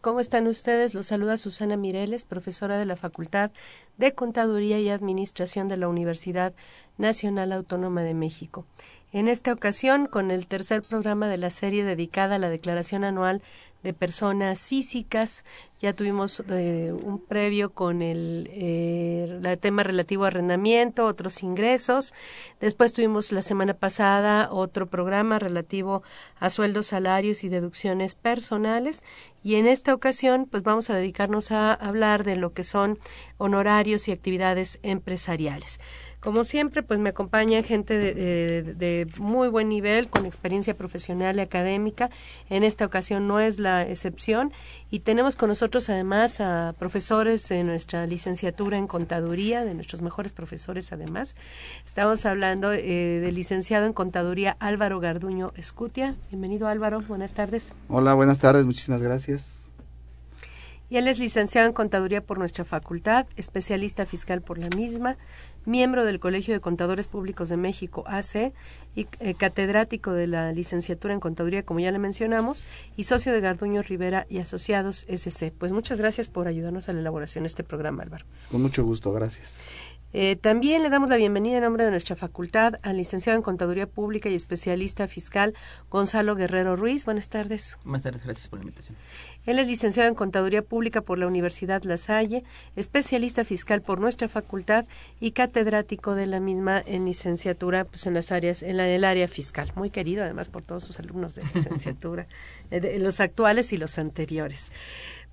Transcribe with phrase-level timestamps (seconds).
[0.00, 0.94] ¿Cómo están ustedes?
[0.94, 3.50] Los saluda Susana Mireles, profesora de la Facultad
[3.98, 6.54] de Contaduría y Administración de la Universidad
[6.96, 8.64] Nacional Autónoma de México.
[9.10, 13.42] En esta ocasión, con el tercer programa de la serie dedicada a la Declaración Anual
[13.82, 15.44] de personas físicas.
[15.80, 22.12] Ya tuvimos eh, un previo con el, eh, tema relativo a arrendamiento, otros ingresos.
[22.60, 26.02] Después tuvimos la semana pasada otro programa relativo
[26.40, 29.04] a sueldos, salarios y deducciones personales.
[29.44, 32.98] Y en esta ocasión, pues vamos a dedicarnos a hablar de lo que son
[33.36, 35.78] honorarios y actividades empresariales.
[36.20, 42.10] Como siempre, pues me acompaña gente de, muy buen nivel, con experiencia profesional y académica.
[42.50, 44.52] En esta ocasión no es la excepción.
[44.90, 50.32] Y tenemos con nosotros además a profesores de nuestra licenciatura en contaduría, de nuestros mejores
[50.32, 51.36] profesores además.
[51.86, 56.16] Estamos hablando eh, del licenciado en contaduría Álvaro Garduño Escutia.
[56.30, 57.72] Bienvenido Álvaro, buenas tardes.
[57.88, 59.67] Hola, buenas tardes, muchísimas gracias
[60.90, 65.16] y él es licenciado en Contaduría por nuestra facultad, especialista fiscal por la misma,
[65.64, 68.52] miembro del Colegio de Contadores Públicos de México, AC,
[68.94, 72.64] y eh, catedrático de la licenciatura en Contaduría, como ya le mencionamos,
[72.96, 75.52] y socio de Garduño Rivera y Asociados SC.
[75.56, 78.24] Pues muchas gracias por ayudarnos a la elaboración de este programa, Álvaro.
[78.50, 79.68] Con mucho gusto, gracias.
[80.14, 83.86] Eh, también le damos la bienvenida en nombre de nuestra facultad al licenciado en Contaduría
[83.86, 85.54] Pública y especialista fiscal
[85.90, 87.04] Gonzalo Guerrero Ruiz.
[87.04, 87.78] Buenas tardes.
[87.84, 88.96] Buenas tardes, gracias por la invitación.
[89.44, 92.44] Él es licenciado en Contaduría Pública por la Universidad La Salle,
[92.76, 94.86] especialista fiscal por nuestra facultad
[95.20, 99.72] y catedrático de la misma en licenciatura pues en las áreas en, el área fiscal.
[99.74, 102.26] Muy querido además por todos sus alumnos de licenciatura,
[102.70, 104.72] eh, los actuales y los anteriores.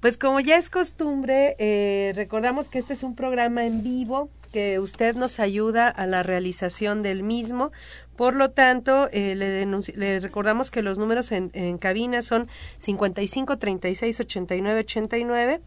[0.06, 4.78] Pues como ya es costumbre, eh, recordamos que este es un programa en vivo, que
[4.78, 7.72] usted nos ayuda a la realización del mismo.
[8.16, 14.20] Por lo tanto, eh, le, recordamos que los números en, en cabina son 55 36
[14.20, 15.62] 89 89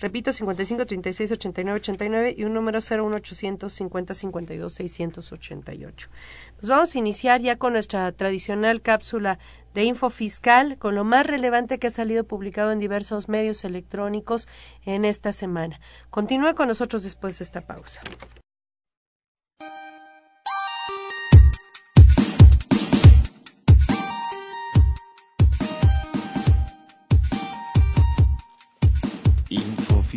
[0.00, 6.08] Repito, 55 36 89 89 y un número 01800 50 52 688.
[6.56, 9.38] Pues vamos a iniciar ya con nuestra tradicional cápsula
[9.74, 14.48] de info fiscal con lo más relevante que ha salido publicado en diversos medios electrónicos
[14.86, 15.80] en esta semana.
[16.08, 18.00] Continúe con nosotros después de esta pausa.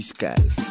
[0.03, 0.62] Fiscal.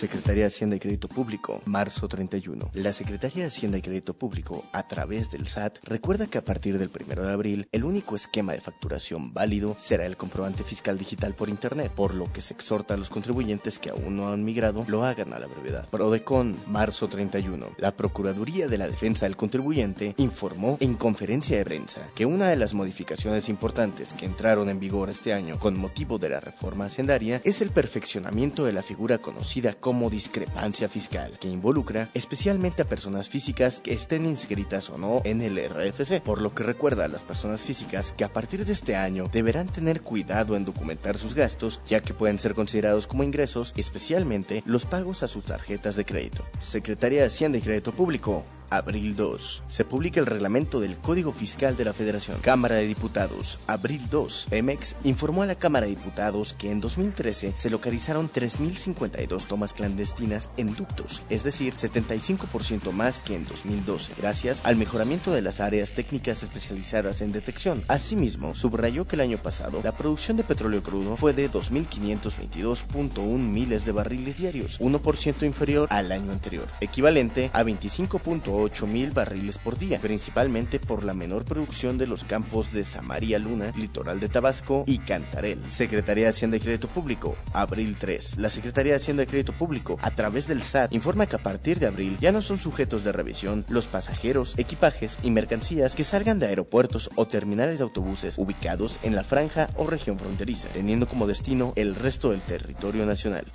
[0.00, 2.70] Secretaría de Hacienda y Crédito Público, marzo 31.
[2.72, 6.78] La Secretaría de Hacienda y Crédito Público, a través del SAT, recuerda que a partir
[6.78, 11.34] del 1 de abril, el único esquema de facturación válido será el comprobante fiscal digital
[11.34, 14.86] por Internet, por lo que se exhorta a los contribuyentes que aún no han migrado
[14.88, 15.86] lo hagan a la brevedad.
[15.90, 17.66] Prodecon, marzo 31.
[17.76, 22.56] La Procuraduría de la Defensa del Contribuyente informó en conferencia de prensa que una de
[22.56, 27.42] las modificaciones importantes que entraron en vigor este año con motivo de la reforma hacendaria
[27.44, 32.84] es el perfeccionamiento de la figura conocida como como discrepancia fiscal, que involucra especialmente a
[32.84, 37.08] personas físicas que estén inscritas o no en el RFC, por lo que recuerda a
[37.08, 41.34] las personas físicas que a partir de este año deberán tener cuidado en documentar sus
[41.34, 46.04] gastos, ya que pueden ser considerados como ingresos, especialmente los pagos a sus tarjetas de
[46.04, 46.46] crédito.
[46.60, 49.64] Secretaría de Hacienda y Crédito Público, abril 2.
[49.68, 52.38] Se publica el reglamento del Código Fiscal de la Federación.
[52.40, 54.46] Cámara de Diputados, abril 2.
[54.50, 60.48] Pemex informó a la Cámara de Diputados que en 2013 se localizaron 3.052 tomas clandestinas
[60.56, 65.92] en ductos, es decir, 75% más que en 2012, gracias al mejoramiento de las áreas
[65.92, 67.82] técnicas especializadas en detección.
[67.88, 73.84] Asimismo, subrayó que el año pasado la producción de petróleo crudo fue de 2.522.1 miles
[73.84, 79.78] de barriles diarios, 1% inferior al año anterior, equivalente a 25.8 8 mil barriles por
[79.78, 84.84] día, principalmente por la menor producción de los campos de Samaria Luna, Litoral de Tabasco
[84.86, 85.58] y Cantarel.
[85.68, 88.38] Secretaría de Hacienda y Crédito Público, abril 3.
[88.38, 91.78] La Secretaría de Hacienda y Crédito Público, a través del SAT, informa que a partir
[91.78, 96.38] de abril ya no son sujetos de revisión los pasajeros, equipajes y mercancías que salgan
[96.38, 101.26] de aeropuertos o terminales de autobuses ubicados en la franja o región fronteriza, teniendo como
[101.26, 103.50] destino el resto del territorio nacional.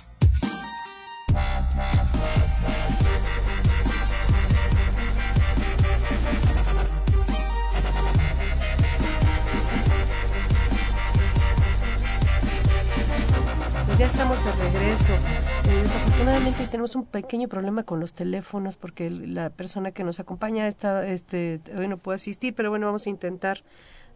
[13.98, 15.12] De regreso.
[15.14, 20.68] Eh, desafortunadamente tenemos un pequeño problema con los teléfonos porque la persona que nos acompaña
[20.68, 23.64] está, este, hoy no puede asistir, pero bueno, vamos a intentar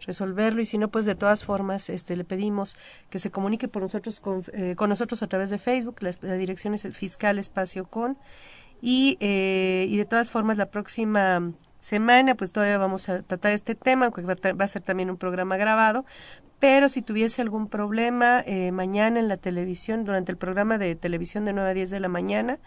[0.00, 2.77] resolverlo y si no pues de todas formas este le pedimos
[3.09, 6.73] que se comunique por nosotros con, eh, con nosotros a través de Facebook la, dirección
[6.73, 8.17] es el fiscal espacio con
[8.81, 13.75] y, eh, y de todas formas la próxima semana pues todavía vamos a tratar este
[13.75, 16.06] tema aunque va a ser también un programa grabado
[16.61, 21.45] pero si tuviese algún problema eh, mañana en la televisión durante el programa de televisión
[21.45, 22.59] de 9 a 10 de la mañana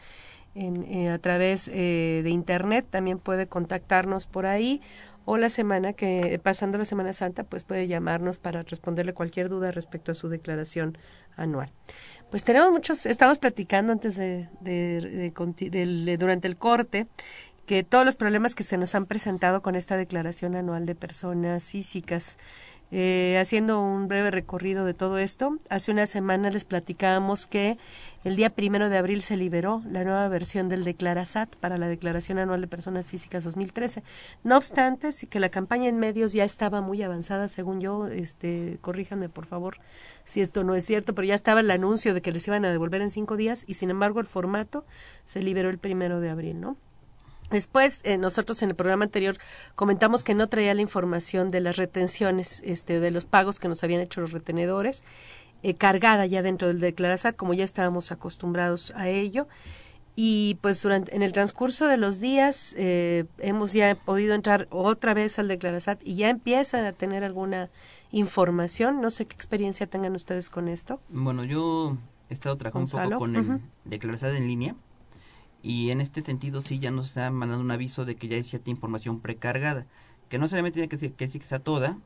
[0.55, 4.81] en, eh, a través eh, de internet también puede contactarnos por ahí
[5.25, 9.71] o la semana que, pasando la Semana Santa, pues puede llamarnos para responderle cualquier duda
[9.71, 10.97] respecto a su declaración
[11.37, 11.71] anual.
[12.29, 17.07] Pues tenemos muchos, estamos platicando antes de, de, durante el corte,
[17.65, 21.69] que todos los problemas que se nos han presentado con esta declaración anual de personas
[21.69, 22.37] físicas,
[22.95, 27.79] eh, haciendo un breve recorrido de todo esto, hace una semana les platicábamos que
[28.23, 32.37] el día primero de abril se liberó la nueva versión del Declarasat para la Declaración
[32.37, 34.03] Anual de Personas Físicas 2013.
[34.43, 38.77] No obstante, sí que la campaña en medios ya estaba muy avanzada, según yo, este,
[38.81, 39.79] corríjanme por favor
[40.23, 42.69] si esto no es cierto, pero ya estaba el anuncio de que les iban a
[42.69, 44.85] devolver en cinco días y sin embargo el formato
[45.25, 46.77] se liberó el primero de abril, ¿no?
[47.53, 49.37] Después, eh, nosotros en el programa anterior
[49.75, 53.83] comentamos que no traía la información de las retenciones, este, de los pagos que nos
[53.83, 55.03] habían hecho los retenedores,
[55.61, 59.47] eh, cargada ya dentro del Declarasat, como ya estábamos acostumbrados a ello.
[60.15, 65.13] Y pues durante, en el transcurso de los días eh, hemos ya podido entrar otra
[65.13, 67.69] vez al Declarasat y ya empiezan a tener alguna
[68.11, 68.99] información.
[68.99, 70.99] No sé qué experiencia tengan ustedes con esto.
[71.09, 71.97] Bueno, yo
[72.29, 74.75] he estado trabajando un poco con el Declarasat en línea
[75.63, 78.43] y en este sentido sí ya nos está mandando un aviso de que ya hay
[78.43, 79.87] cierta información precargada,
[80.29, 81.97] que no solamente tiene que decir que, sí que sea toda,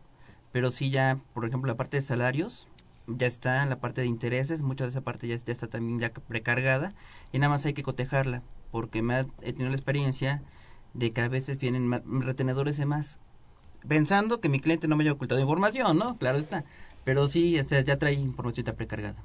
[0.52, 2.68] pero sí ya, por ejemplo, la parte de salarios
[3.08, 6.90] ya está, la parte de intereses, mucha de esa parte ya, está también ya precargada
[7.32, 10.44] y nada más hay que cotejarla, porque me he tenido la experiencia
[10.94, 13.20] de que a veces vienen retenedores de más,
[13.88, 16.18] pensando que mi cliente no me haya ocultado información, ¿no?
[16.18, 16.64] Claro está,
[17.04, 19.16] pero sí, este, ya trae información ya precargada.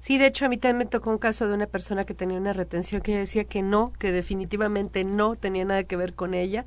[0.00, 2.38] Sí, de hecho a mí también me tocó un caso de una persona que tenía
[2.38, 6.64] una retención que decía que no, que definitivamente no tenía nada que ver con ella.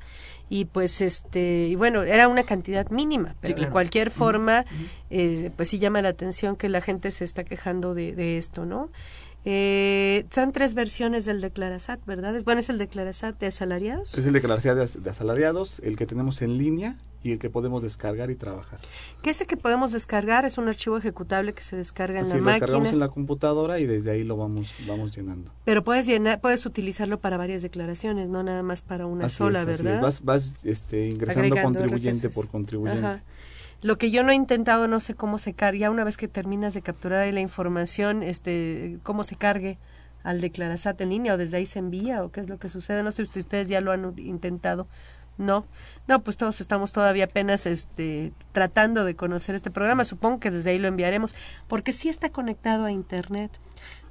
[0.50, 4.64] Y pues este y bueno era una cantidad mínima, pero de cualquier forma
[5.10, 8.64] eh, pues sí llama la atención que la gente se está quejando de, de esto,
[8.64, 8.90] ¿no?
[9.44, 12.34] Eh, son tres versiones del Declarasat, ¿verdad?
[12.44, 14.16] Bueno, es el Declarasat de asalariados.
[14.18, 18.30] Es el Declarasat de asalariados, el que tenemos en línea y el que podemos descargar
[18.30, 18.78] y trabajar.
[19.22, 20.44] ¿Qué es el que podemos descargar?
[20.44, 22.52] Es un archivo ejecutable que se descarga en la lo máquina.
[22.60, 25.50] descargamos en la computadora y desde ahí lo vamos vamos llenando.
[25.64, 30.00] Pero puedes llenar, puedes utilizarlo para varias declaraciones, no nada más para una sola, ¿verdad?
[30.00, 33.20] Vas, vas este, ingresando contribuyente por contribuyente.
[33.80, 36.74] Lo que yo no he intentado, no sé cómo se carga, una vez que terminas
[36.74, 39.78] de capturar ahí la información, este, cómo se cargue
[40.24, 43.02] al declarasat en línea o desde ahí se envía o qué es lo que sucede.
[43.02, 44.88] No sé si ustedes ya lo han intentado.
[45.38, 45.64] No,
[46.08, 50.04] no, pues todos estamos todavía apenas este, tratando de conocer este programa.
[50.04, 51.36] Supongo que desde ahí lo enviaremos,
[51.68, 53.52] porque sí está conectado a Internet.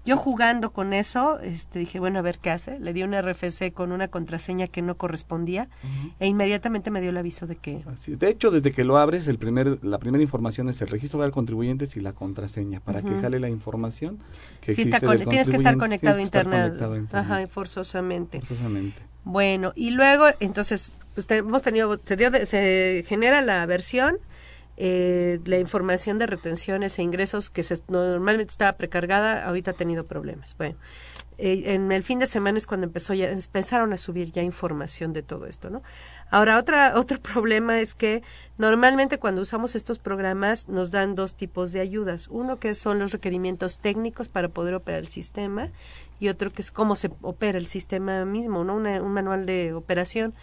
[0.08, 2.80] Yo jugando con eso, este, dije, bueno, a ver qué hace.
[2.80, 5.68] Le di un RFC con una contraseña que no correspondía
[6.20, 7.84] e inmediatamente me dio el aviso de que...
[8.08, 11.28] De hecho, desde que lo abres, el primer, la primera información es el registro de
[11.32, 14.18] contribuyentes y la contraseña para que jale la información
[14.62, 16.82] que sí existe está Tienes que estar conectado a Internet.
[17.14, 18.40] Ajá, forzosamente.
[18.40, 19.02] Forzosamente.
[19.24, 24.18] Bueno, y luego, entonces, pues hemos tenido, se, dio se genera la versión
[24.80, 30.04] eh, la información de retenciones e ingresos que se, normalmente estaba precargada, ahorita ha tenido
[30.04, 30.56] problemas.
[30.56, 30.78] Bueno,
[31.40, 35.14] eh, en el fin de semana es cuando empezó ya, empezaron a subir ya información
[35.14, 35.82] de todo esto, ¿no?
[36.30, 38.22] Ahora, otra, otro problema es que
[38.60, 42.28] normalmente cuando usamos estos programas nos dan dos tipos de ayudas.
[42.28, 45.70] Uno que son los requerimientos técnicos para poder operar el sistema
[46.20, 48.76] y otro que es cómo se opera el sistema mismo, ¿no?
[48.76, 50.36] un manual de operación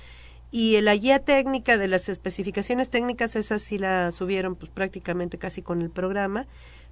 [0.56, 5.62] y la guía técnica de las especificaciones técnicas, esas sí la subieron pues prácticamente casi
[5.62, 6.46] con el programa,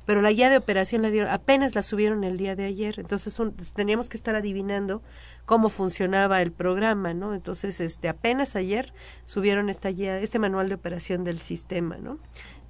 [0.05, 3.41] pero la guía de operación la dieron, apenas la subieron el día de ayer, entonces
[3.73, 5.01] teníamos que estar adivinando
[5.45, 7.35] cómo funcionaba el programa, ¿no?
[7.35, 8.93] Entonces, este, apenas ayer
[9.25, 12.19] subieron esta guía, este manual de operación del sistema, ¿no?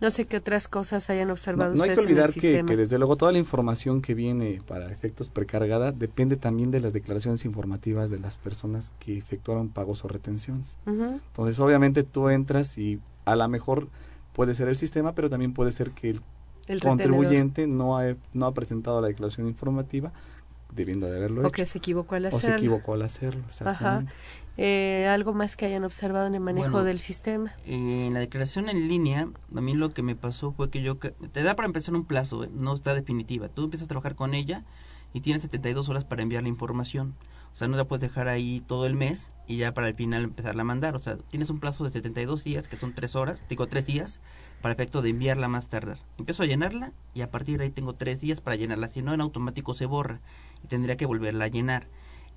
[0.02, 2.98] No sé qué otras cosas hayan observado no, ustedes hay que olvidar que, que, desde
[2.98, 8.10] luego toda la información que viene para efectos precargada depende también de las declaraciones informativas
[8.10, 10.76] de las personas que efectuaron pagos o retenciones.
[10.86, 13.86] Entonces, obviamente tú entras y a lo mejor
[14.32, 16.18] puede ser el sistema, pero también puede ser que
[16.66, 20.12] el, contribuyente no ha, no ha presentado la declaración informativa
[20.74, 22.38] debiendo de haberlo o que se equivocó al hacerlo.
[22.38, 24.12] O se equivocó al hacerlo, exactamente.
[24.58, 27.54] Eh, ¿Algo más que hayan observado en el manejo del sistema?
[27.66, 30.96] en la declaración en línea, a mí lo que me pasó fue que yo...
[30.96, 33.48] Te da para empezar un plazo, no está definitiva.
[33.48, 34.64] Tú empiezas a trabajar con ella
[35.14, 37.14] y tienes 72 horas para enviar la información.
[37.52, 40.24] O sea, no la puedes dejar ahí todo el mes y ya para el final
[40.24, 40.96] empezarla a mandar.
[40.96, 44.20] O sea, tienes un plazo de 72 días, que son 3 horas, digo 3 días,
[44.62, 45.98] para efecto de enviarla más tardar.
[46.16, 48.88] Empiezo a llenarla y a partir de ahí tengo 3 días para llenarla.
[48.88, 50.20] Si no, en automático se borra
[50.64, 51.88] y tendría que volverla a llenar.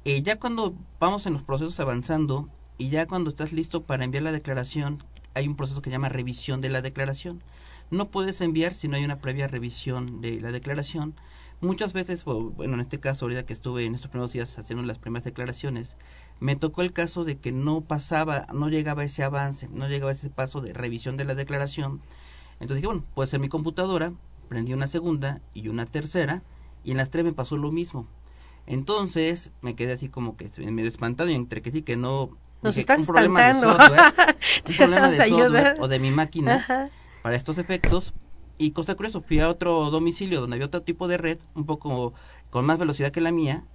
[0.05, 4.24] Eh, ya cuando vamos en los procesos avanzando y ya cuando estás listo para enviar
[4.24, 7.43] la declaración, hay un proceso que se llama revisión de la declaración.
[7.91, 11.15] No puedes enviar si no hay una previa revisión de la declaración
[11.62, 15.00] muchas veces, bueno, en este caso, ahorita que estuve en estos primeros días haciendo las
[15.00, 15.97] primeras declaraciones,
[16.39, 20.29] me tocó el caso de que no pasaba, no llegaba ese avance, no llegaba ese
[20.29, 22.01] paso de revisión de la declaración.
[22.55, 24.13] Entonces dije, bueno, puede ser mi computadora,
[24.47, 26.43] prendí una segunda y una tercera,
[26.83, 28.07] y en las tres me pasó lo mismo.
[28.67, 32.38] Entonces me quedé así como que medio espantado y entre que sí que no...
[32.62, 34.01] Nos dije, un problema de software,
[34.67, 36.89] un problema de software o de mi máquina
[37.22, 38.13] para estos efectos,
[38.57, 42.13] y cosa curiosa, fui a otro domicilio donde había otro tipo de red, un poco
[42.50, 43.65] con más velocidad que la mía,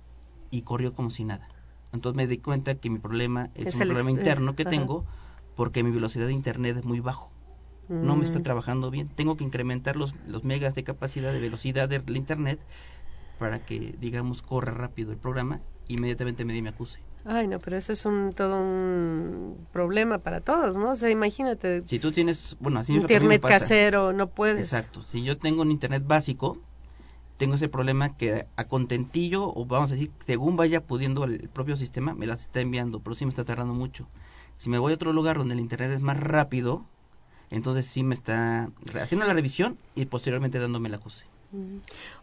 [0.50, 1.46] y corrió como si nada.
[1.92, 5.04] Entonces me di cuenta que mi problema es, un problema interno que tengo
[5.56, 7.30] porque mi velocidad de internet es muy bajo.
[7.88, 8.44] No me está mm.
[8.44, 9.08] trabajando bien.
[9.08, 12.64] Tengo que incrementar los, los megas de capacidad de velocidad del internet
[13.40, 15.62] para que, digamos, corra rápido el programa.
[15.88, 17.00] Inmediatamente me di me acuse.
[17.24, 20.90] Ay, no, pero eso es un todo un problema para todos, ¿no?
[20.90, 21.82] O sea, imagínate.
[21.86, 24.72] Si tú tienes, bueno, así internet casero, no puedes.
[24.72, 25.00] Exacto.
[25.00, 26.58] Si yo tengo un internet básico,
[27.38, 31.76] tengo ese problema que a contentillo o vamos a decir, según vaya pudiendo el propio
[31.76, 34.06] sistema, me las está enviando, pero sí me está tardando mucho.
[34.56, 36.84] Si me voy a otro lugar donde el internet es más rápido,
[37.48, 38.70] entonces sí me está
[39.00, 41.29] haciendo la revisión y posteriormente dándome la acuse.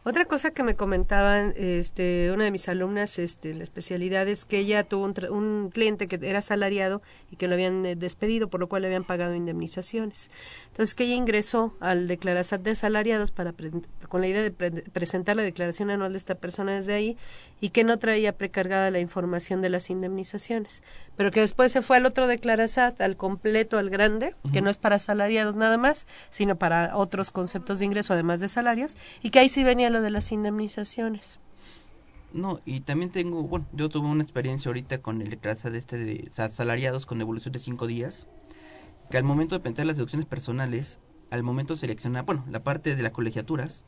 [0.05, 4.59] Otra cosa que me comentaban, este, una de mis alumnas, este, la especialidad es que
[4.59, 8.67] ella tuvo un, cliente que era asalariado y que lo habían eh, despedido, por lo
[8.67, 10.31] cual le habían pagado indemnizaciones.
[10.67, 13.53] Entonces que ella ingresó al declaración de asalariados para
[14.07, 17.17] con la idea de presentar la declaración anual de esta persona desde ahí
[17.59, 20.83] y que no traía precargada la información de las indemnizaciones,
[21.15, 24.77] pero que después se fue al otro declarasat, al completo, al grande, que no es
[24.77, 29.39] para asalariados nada más, sino para otros conceptos de ingreso además de salarios y que
[29.39, 31.39] ahí sí venía lo de las indemnizaciones.
[32.33, 36.29] No, y también tengo, bueno, yo tuve una experiencia ahorita con el de este de
[36.51, 38.27] salariados con evolución de cinco días,
[39.09, 40.99] que al momento de plantear las deducciones personales,
[41.31, 43.85] al momento de seleccionar, bueno, la parte de las colegiaturas,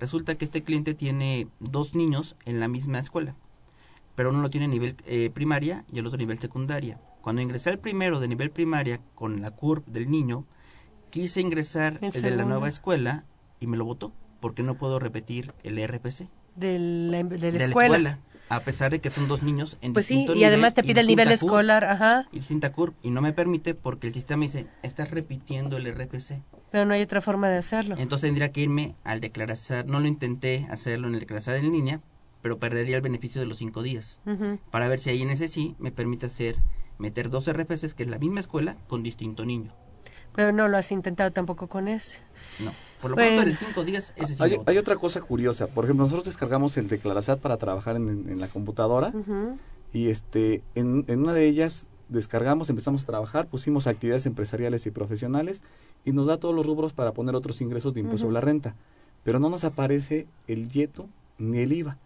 [0.00, 3.36] resulta que este cliente tiene dos niños en la misma escuela,
[4.16, 6.98] pero uno lo tiene a nivel eh, primaria y el otro a nivel secundaria.
[7.20, 10.46] Cuando ingresé al primero de nivel primaria con la CURP del niño,
[11.10, 13.24] quise ingresar el de la nueva escuela
[13.60, 16.28] y me lo votó porque no puedo repetir el RPC.
[16.56, 18.18] De la, de la, escuela.
[18.48, 21.06] A pesar de que son dos niños en Pues sí, y además te pide el
[21.06, 22.26] nivel escolar, ajá.
[22.32, 26.42] Y distinta curva, y no me permite porque el sistema dice, estás repitiendo el RPC.
[26.70, 27.96] Pero no hay otra forma de hacerlo.
[27.98, 32.00] Entonces tendría que irme al declarar, no lo intenté hacerlo en el declarar en línea,
[32.42, 34.20] pero perdería el beneficio de los cinco días.
[34.70, 36.56] Para ver si ahí en ese sí me permite hacer,
[36.98, 39.72] meter dos RPCs, que es la misma escuela, con distinto niño.
[40.34, 42.20] Pero no lo has intentado tampoco con ese.
[42.60, 42.72] No.
[43.00, 43.42] Por lo bueno.
[43.42, 45.66] en cinco días, ese sí hay, hay, otra cosa curiosa.
[45.66, 49.12] Por ejemplo, nosotros descargamos el Declarasat para trabajar en, la computadora.
[49.92, 54.90] Y este, en, en, una de ellas descargamos, empezamos a trabajar, pusimos actividades empresariales y
[54.90, 55.62] profesionales
[56.04, 58.74] y nos da todos los rubros para poner otros ingresos de impuesto sobre la renta.
[59.24, 61.96] Pero no nos aparece el YETO ni el IVA.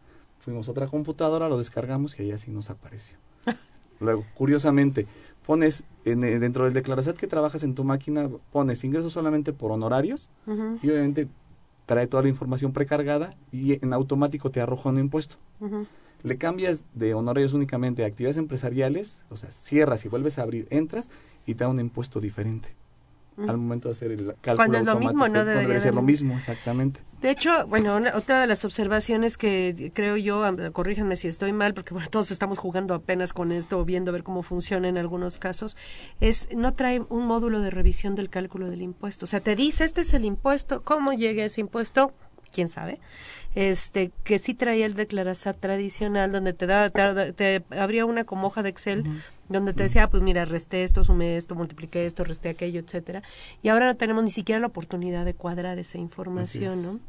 [0.40, 3.16] Fuimos a otra computadora, lo descargamos y ahí así nos apareció.
[4.00, 5.06] Luego, curiosamente,
[5.46, 9.73] pones en, eh, dentro del declaración que trabajas en tu máquina, pones ingresos solamente por
[9.73, 11.28] honorarios y obviamente
[11.87, 15.37] trae toda la información precargada y en automático te arroja un impuesto.
[16.25, 20.66] Le cambias de honorarios únicamente a actividades empresariales, o sea, cierras y vuelves a abrir,
[20.71, 21.09] entras
[21.47, 22.75] y te da un impuesto diferente
[23.37, 26.35] al momento de hacer el cálculo Cuando es lo mismo, no debería ser lo mismo,
[26.35, 27.00] exactamente.
[27.21, 31.95] De hecho, bueno, otra de las observaciones que creo yo, corríjanme si estoy mal, porque
[31.95, 35.76] bueno, todos estamos jugando apenas con esto, viendo a ver cómo funciona en algunos casos,
[36.21, 39.25] es no trae un módulo de revisión del cálculo del impuesto.
[39.25, 42.12] O sea, te dice, este es el impuesto, ¿cómo llega ese impuesto?
[42.54, 43.00] quién sabe,
[43.54, 48.62] este, que sí traía el declarasat tradicional, donde te da, te, abría una como hoja
[48.62, 49.04] de Excel,
[49.49, 53.23] donde te decía, ah, pues mira, resté esto, sumé esto, multipliqué esto, resté aquello, etcétera.
[53.62, 57.00] Y ahora no tenemos ni siquiera la oportunidad de cuadrar esa información, ¿no?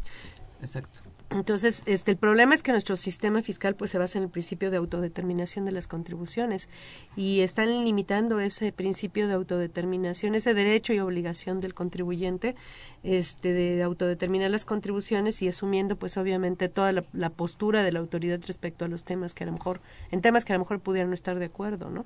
[0.62, 1.02] Exacto.
[1.32, 4.70] Entonces, este, el problema es que nuestro sistema fiscal pues se basa en el principio
[4.70, 6.70] de autodeterminación de las contribuciones
[7.16, 12.56] y están limitando ese principio de autodeterminación, ese derecho y obligación del contribuyente
[13.04, 18.40] este, de autodeterminar las contribuciones y asumiendo pues obviamente toda la, postura de la autoridad
[18.46, 21.10] respecto a los temas que a lo mejor, en temas que a lo mejor pudieran
[21.10, 22.06] no estar de acuerdo, ¿no?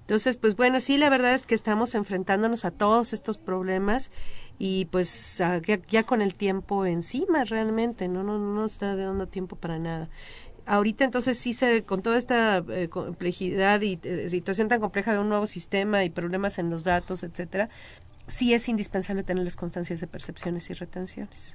[0.00, 4.10] Entonces, pues bueno, sí, la verdad es que estamos enfrentándonos a todos estos problemas
[4.62, 5.42] y pues
[5.88, 10.10] ya, con el tiempo encima realmente, no, no, no está dando tiempo para nada.
[10.66, 15.18] Ahorita entonces sí se con toda esta eh, complejidad y eh, situación tan compleja de
[15.18, 17.70] un nuevo sistema y problemas en los datos etcétera
[18.28, 21.54] sí es indispensable tener las constancias de percepciones y retenciones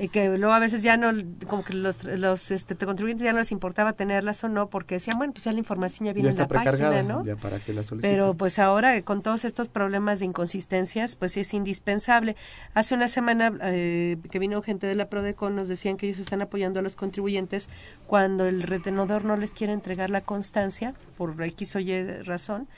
[0.00, 1.10] eh, que luego a veces ya no,
[1.48, 5.18] como que los, los este, contribuyentes ya no les importaba tenerlas o no, porque decían,
[5.18, 7.24] bueno, pues ya la información ya viene en la página, ¿no?
[7.24, 11.52] Ya para que la Pero pues ahora, con todos estos problemas de inconsistencias, pues es
[11.52, 12.36] indispensable.
[12.74, 16.42] Hace una semana eh, que vino gente de la Prodecon, nos decían que ellos están
[16.42, 17.68] apoyando a los contribuyentes
[18.06, 22.68] cuando el retenedor no les quiere entregar la constancia, por X o Y razón,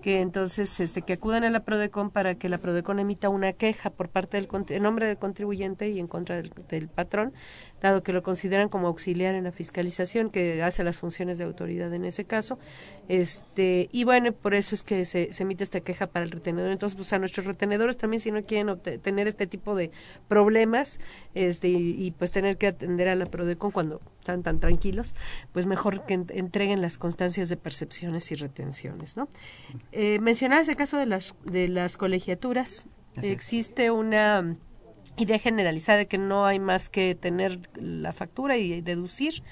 [0.00, 3.90] que entonces este que acudan a la Prodecon para que la Prodecon emita una queja
[3.90, 7.32] por parte del en nombre del contribuyente y en contra del, del, patrón,
[7.80, 11.92] dado que lo consideran como auxiliar en la fiscalización que hace las funciones de autoridad
[11.94, 12.58] en ese caso.
[13.08, 16.70] Este, y bueno, por eso es que se, se emite esta queja para el retenedor.
[16.70, 19.90] Entonces, pues a nuestros retenedores también si no quieren tener este tipo de
[20.28, 21.00] problemas,
[21.34, 25.14] este y, pues tener que atender a la Prodecon cuando están tan tranquilos,
[25.52, 29.28] pues mejor que entreguen las constancias de percepciones y retenciones, ¿no?
[29.92, 32.86] Eh, mencionabas el caso de las, de las colegiaturas.
[33.22, 34.56] Existe una
[35.16, 39.42] idea generalizada de que no hay más que tener la factura y deducir.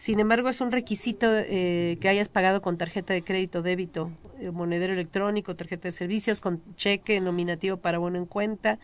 [0.00, 4.50] Sin embargo, es un requisito eh, que hayas pagado con tarjeta de crédito, débito, eh,
[4.50, 8.78] monedero electrónico, tarjeta de servicios, con cheque nominativo para bono en cuenta,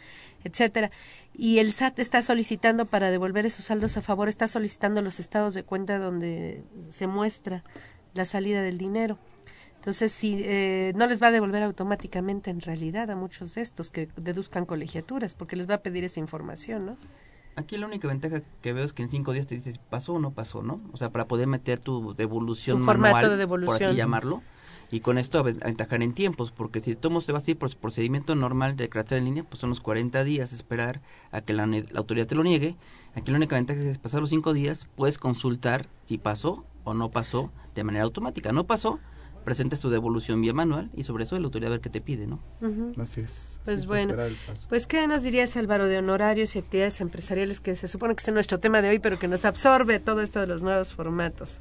[0.45, 0.91] etcétera.
[1.33, 5.55] Y el SAT está solicitando para devolver esos saldos a favor, está solicitando los estados
[5.55, 7.65] de cuenta donde se muestra
[8.13, 9.19] la salida del dinero.
[9.87, 13.89] Entonces, si eh, no les va a devolver automáticamente en realidad a muchos de estos
[13.89, 16.97] que deduzcan colegiaturas, porque les va a pedir esa información, ¿no?
[17.55, 20.19] Aquí la única ventaja que veo es que en cinco días te dices pasó o
[20.19, 20.81] no pasó, ¿no?
[20.93, 23.79] O sea, para poder meter tu devolución tu manual, de devolución.
[23.79, 24.43] por así llamarlo,
[24.91, 28.75] y con esto aventajar en tiempos, porque si tomo se va así por procedimiento normal
[28.75, 31.01] de declaración en línea, pues son los 40 días esperar
[31.31, 32.75] a que la, la autoridad te lo niegue.
[33.15, 36.93] Aquí la única ventaja es que pasar los cinco días puedes consultar si pasó o
[36.93, 38.51] no pasó de manera automática.
[38.51, 38.99] No pasó,
[39.47, 42.27] presentes tu devolución vía manual y sobre eso la autoridad a ver qué te pide,
[42.27, 42.41] ¿no?
[43.01, 43.61] Así es.
[43.65, 44.15] Pues bueno,
[44.69, 48.33] pues ¿qué nos dirías Álvaro de honorarios y actividades empresariales que se supone que es
[48.33, 51.61] nuestro tema de hoy, pero que nos absorbe todo esto de los nuevos formatos?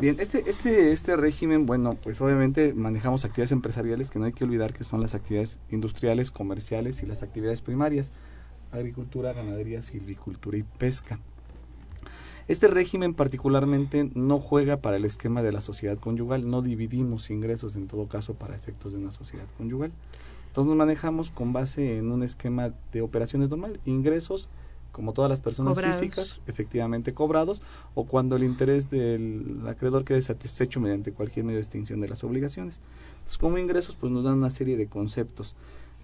[0.00, 4.44] Bien, este, este, este régimen, bueno, pues obviamente manejamos actividades empresariales que no hay que
[4.44, 8.12] olvidar que son las actividades industriales, comerciales y las actividades primarias,
[8.72, 11.20] agricultura, ganadería, silvicultura y pesca.
[12.48, 17.74] Este régimen particularmente no juega para el esquema de la sociedad conyugal, no dividimos ingresos
[17.74, 19.92] en todo caso para efectos de una sociedad conyugal.
[20.48, 24.48] Entonces nos manejamos con base en un esquema de operaciones normal, ingresos
[24.96, 27.60] como todas las personas físicas, efectivamente cobrados,
[27.94, 32.24] o cuando el interés del acreedor quede satisfecho mediante cualquier medio de extinción de las
[32.24, 32.80] obligaciones.
[33.18, 35.54] Entonces, como ingresos, pues nos dan una serie de conceptos.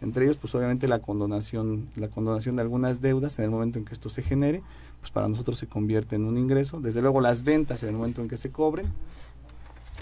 [0.02, 3.84] Entre ellos, pues obviamente la condonación, la condonación de algunas deudas en el momento en
[3.84, 4.62] que esto se genere,
[5.00, 6.80] pues para nosotros se convierte en un ingreso.
[6.80, 8.86] Desde luego las ventas en el momento en que se cobren.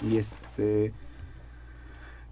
[0.01, 0.91] Y este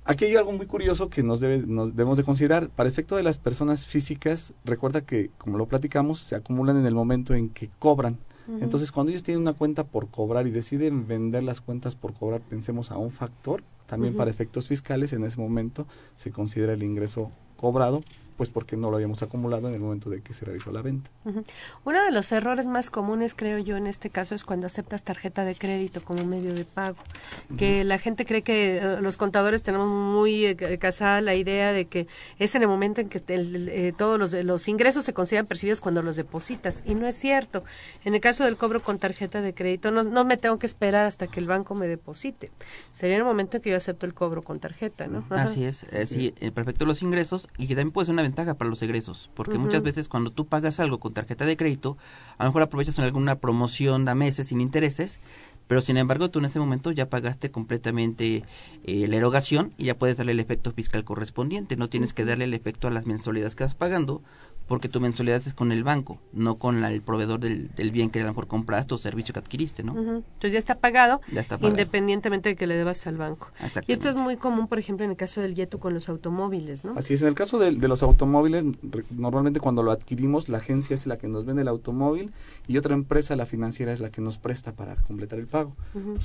[0.03, 2.69] aquí hay algo muy curioso que nos, debe, nos debemos de considerar.
[2.69, 6.95] Para efecto de las personas físicas, recuerda que, como lo platicamos, se acumulan en el
[6.95, 8.17] momento en que cobran.
[8.61, 12.41] Entonces, cuando ellos tienen una cuenta por cobrar y deciden vender las cuentas por cobrar,
[12.41, 17.29] pensemos a un factor, también para efectos fiscales, en ese momento se considera el ingreso
[17.59, 18.01] cobrado,
[18.39, 21.09] pues porque no lo habíamos acumulado en el momento de que se realizó la venta.
[21.83, 25.43] Uno de los errores más comunes, creo yo, en este caso es cuando aceptas tarjeta
[25.43, 26.95] de crédito como medio de pago,
[27.57, 31.87] que la gente cree que eh, los contadores tenemos muy eh, casada la idea de
[31.87, 35.81] que es en el momento en que eh, todos los, los ingresos se consideran percibidos
[35.81, 37.65] cuando los depositas, y no es cierto.
[38.05, 41.05] En el caso del cobro con tarjeta de crédito, no, no me tengo que esperar
[41.05, 42.51] hasta que el banco me deposite.
[42.93, 45.25] Sería en el momento en que yo acepto el cobro con tarjeta, ¿no?
[45.31, 48.81] Así es, sí, perfecto los ingresos y que también puede ser una ventaja para los
[48.81, 51.97] egresos, porque muchas veces cuando tú pagas algo con tarjeta de crédito,
[52.37, 55.19] a lo mejor aprovechas en alguna promoción a meses sin intereses,
[55.67, 58.43] pero sin embargo tú en ese momento ya pagaste completamente
[58.83, 62.45] eh, la erogación y ya puedes darle el efecto fiscal correspondiente, no tienes que darle
[62.45, 64.23] el efecto a las mensualidades que estás pagando,
[64.69, 68.23] porque tu mensualidad es con el banco, no con el proveedor del, bien que a
[68.23, 69.97] lo mejor compraste o servicio que adquiriste, ¿no?
[69.97, 71.21] Entonces ya está, pagado,
[71.61, 73.49] independientemente de que le debas al banco.
[73.87, 76.85] Y esto es muy común, por ejemplo, en el caso del YETU con los automóviles,
[76.85, 76.93] ¿no?
[76.95, 78.63] Así es, en el caso de, los automóviles,
[79.09, 82.31] normalmente cuando lo adquirimos, la agencia es la que nos vende el automóvil
[82.67, 85.75] y otra empresa, la financiera, es la que nos presta para completar el pago.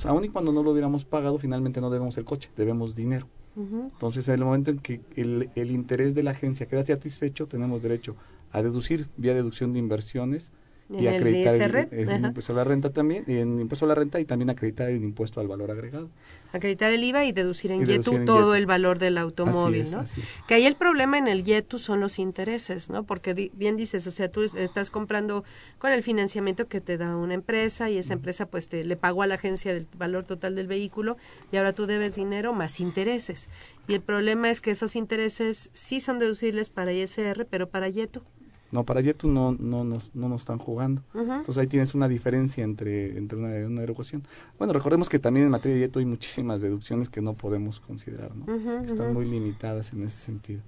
[0.05, 3.27] aún y cuando no lo hubiéramos pagado, finalmente no debemos el coche, debemos dinero.
[3.57, 7.81] Entonces, en el momento en que el, el interés de la agencia queda satisfecho, tenemos
[7.81, 8.15] derecho
[8.55, 10.51] a deducir vía deducción de inversiones
[10.87, 14.25] y acreditar el, impuesto a la renta también, y en impuesto a la renta y
[14.25, 16.09] también acreditar el impuesto al valor agregado.
[16.53, 20.03] Acreditar el IVA y deducir en YETU todo el valor del automóvil, ¿no?
[20.47, 23.03] Que ahí el problema en el YETU son los intereses, ¿no?
[23.03, 25.43] Porque bien dices, o sea, tú estás comprando
[25.79, 29.23] con el financiamiento que te da una empresa y esa empresa pues te le pagó
[29.23, 31.17] a la agencia el valor total del vehículo
[31.51, 33.49] y ahora tú debes dinero más intereses.
[33.87, 38.21] Y el problema es que esos intereses sí son deducibles para ISR, pero para YETU
[38.71, 41.01] no, para Yetu no, no, nos, no nos están jugando.
[41.13, 44.23] Entonces ahí tienes una diferencia entre, entre una, una erogación.
[44.57, 48.35] Bueno, recordemos que también en materia de Yetu hay muchísimas deducciones que no podemos considerar,
[48.35, 48.81] ¿no?
[48.83, 50.61] están muy limitadas en ese sentido.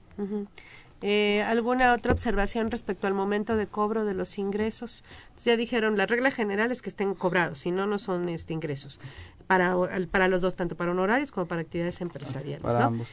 [1.01, 5.03] Eh, ¿Alguna otra observación respecto al momento de cobro de los ingresos?
[5.43, 8.99] ya dijeron, la regla general es que estén cobrados, si no, no son este ingresos.
[9.45, 9.75] Para,
[10.09, 12.61] para los dos, tanto para honorarios como para actividades empresariales.
[12.61, 13.07] Para ambos.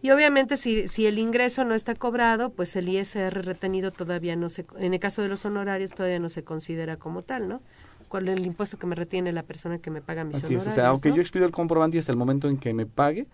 [0.00, 4.48] Y obviamente si, si el ingreso no está cobrado, pues el ISR retenido todavía no
[4.48, 7.60] se, en el caso de los honorarios todavía no se considera como tal, ¿no?
[8.08, 10.60] ¿Cuál es el impuesto que me retiene la persona que me paga mis Así o
[10.60, 13.26] sea, aunque yo expido el comprobante y hasta el momento en que me pague,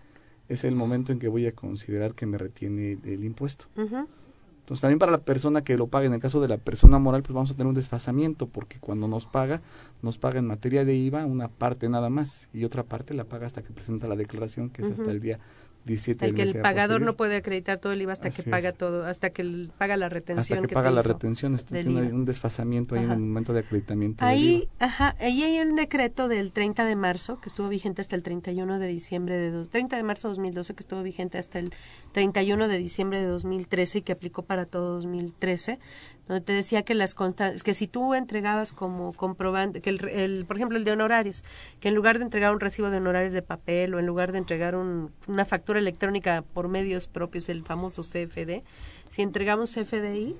[0.49, 3.65] es el momento en que voy a considerar que me retiene el, impuesto.
[3.75, 7.21] Entonces también para la persona que lo pague, en el caso de la persona moral,
[7.21, 9.61] pues vamos a tener un desfasamiento, porque cuando nos paga,
[10.01, 13.45] nos paga en materia de IVA una parte nada más, y otra parte la paga
[13.45, 15.39] hasta que presenta la declaración, que es hasta el día
[15.87, 19.29] el que el pagador no puede acreditar todo el IVA hasta que paga todo, hasta
[19.29, 20.57] que paga la retención.
[20.57, 24.25] Hasta que, paga la retención, tiene un desfasamiento ahí en el momento de acreditamiento.
[24.25, 28.23] Ahí, ajá, ahí hay el decreto del 30 de marzo que estuvo vigente hasta el
[28.23, 31.71] 31 de diciembre de dos, 30 de marzo de 2012 que estuvo vigente hasta el
[32.13, 35.79] 31 de diciembre de 2013 y que aplicó para todo 2013
[36.27, 40.55] donde te decía que las constantes, que si tú entregabas como comprobante, que el, por
[40.55, 41.43] ejemplo el de honorarios,
[41.79, 44.39] que en lugar de entregar un recibo de honorarios de papel o en lugar de
[44.39, 48.63] entregar una factura electrónica por medios propios, el famoso CFD,
[49.07, 50.35] si entregamos CFDI,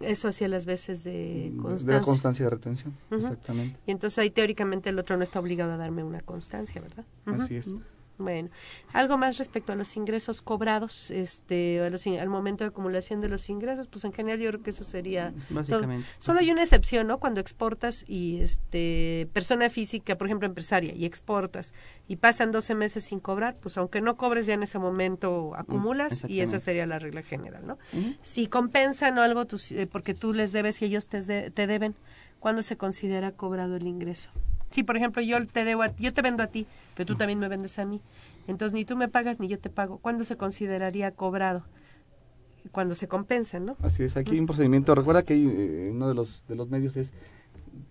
[0.00, 1.86] eso hacía las veces de constancia.
[1.86, 3.78] De la constancia de retención, exactamente.
[3.86, 7.04] Y entonces ahí teóricamente el otro no está obligado a darme una constancia, ¿verdad?
[7.26, 7.74] Así es.
[8.18, 8.50] Bueno,
[8.92, 13.86] algo más respecto a los ingresos cobrados, este, al momento de acumulación de los ingresos,
[13.86, 16.08] pues en general yo creo que eso sería básicamente.
[16.18, 17.18] Solo hay una excepción, ¿no?
[17.18, 21.74] Cuando exportas y este persona física, por ejemplo empresaria, y exportas
[22.08, 26.24] y pasan 12 meses sin cobrar, pues aunque no cobres ya en ese momento acumulas
[26.28, 27.78] y esa sería la regla general, ¿no?
[28.22, 31.94] Si compensan o algo eh, porque tú les debes y ellos te, te deben,
[32.40, 34.30] ¿cuándo se considera cobrado el ingreso?
[34.70, 37.48] Si, por ejemplo, yo te debo yo te vendo a ti, pero tú también me
[37.48, 38.02] vendes a mí.
[38.46, 39.98] Entonces, ni tú me pagas ni yo te pago.
[39.98, 41.64] ¿Cuándo se consideraría cobrado?
[42.70, 43.76] Cuando se compensa, ¿no?
[43.82, 44.94] Así es, aquí hay un procedimiento.
[44.94, 47.14] Recuerda que eh, uno de los, de los medios es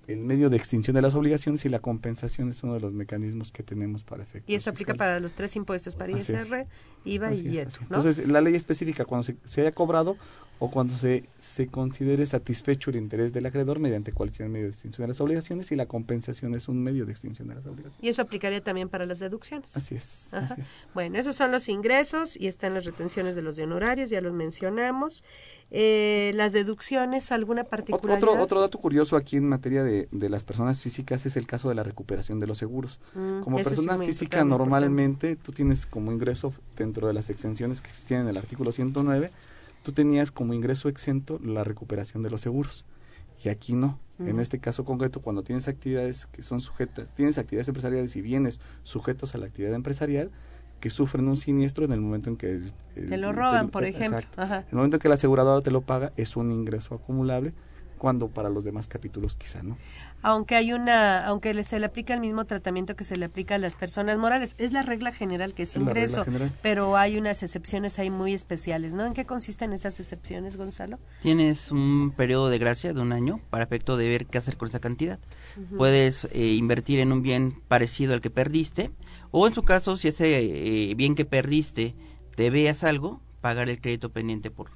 [0.08, 3.52] el medio de extinción de las obligaciones y la compensación es uno de los mecanismos
[3.52, 4.50] que tenemos para efectos.
[4.50, 6.66] Y eso aplica para los tres impuestos, para ISR,
[7.04, 7.70] IVA y IET.
[7.82, 10.18] Entonces, la ley específica cuando se, se, haya cobrado
[10.60, 15.04] o cuando se, se considere satisfecho el interés del acreedor mediante cualquier medio de extinción
[15.04, 18.00] de las obligaciones y la compensación es un medio de extinción de las obligaciones.
[18.02, 19.76] Y eso aplicaría también para las deducciones.
[19.78, 20.32] Así es.
[20.94, 24.34] Bueno, esos son los ingresos y están las retenciones de los de honorarios, ya los
[24.34, 25.24] mencionamos.
[25.70, 28.30] Eh, las deducciones, alguna particularidad.
[28.30, 31.70] Otro, otro dato curioso aquí en materia de, de, las personas físicas es el caso
[31.70, 33.00] de la recuperación de los seguros.
[33.16, 38.22] Mm, como persona física normalmente tú tienes como ingreso dentro de las exenciones que existían
[38.22, 39.32] en el artículo 109,
[39.84, 42.86] tú tenías como ingreso exento la recuperación de los seguros.
[43.44, 44.00] Y aquí no.
[44.20, 48.60] En este caso concreto, cuando tienes actividades que son sujetas, tienes actividades empresariales y bienes
[48.82, 50.32] sujetos a la actividad empresarial,
[50.80, 52.62] que sufren un siniestro en el momento en que...
[52.96, 54.20] te lo roban, por ejemplo.
[54.38, 57.54] En el momento en que la aseguradora te lo paga, es un ingreso acumulable,
[57.98, 59.78] cuando para los demás capítulos quizá no.
[60.22, 63.58] Aunque hay una, aunque se le aplica el mismo tratamiento que se le aplica a
[63.58, 66.26] las personas morales, es la regla general que es, ingreso,
[66.62, 69.06] pero hay unas excepciones ahí muy especiales, ¿no?
[69.06, 71.00] ¿En qué consisten esas excepciones, Gonzalo?
[71.22, 74.70] Tienes un periodo de gracia de un año para efecto de ver qué hacer con
[74.70, 75.20] esa cantidad.
[75.78, 78.92] Puedes eh, invertir en un bien parecido al que perdiste,
[79.32, 81.96] o en su caso, si ese eh, bien que perdiste
[82.36, 84.70] debías algo, pagar el crédito pendiente por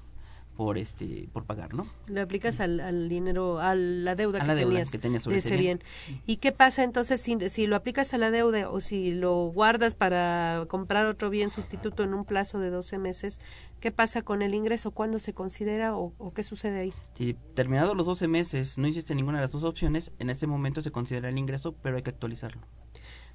[0.56, 1.86] por este por pagar, ¿no?
[2.08, 5.82] Lo aplicas al, dinero, a la deuda, que, tenías, que tenías sobre ese bien.
[6.26, 9.96] ¿Y qué pasa entonces si, si lo aplicas a la deuda o si lo guardas
[9.96, 13.42] para comprar otro bien sustituto en un plazo de 12 meses?
[13.80, 14.92] ¿Qué pasa con el ingreso?
[14.92, 16.94] ¿Cuándo se considera o, o qué sucede ahí?
[17.16, 20.82] Si terminados los 12 meses no hiciste ninguna de las dos opciones, en ese momento
[20.82, 22.62] se considera el ingreso, pero hay que actualizarlo.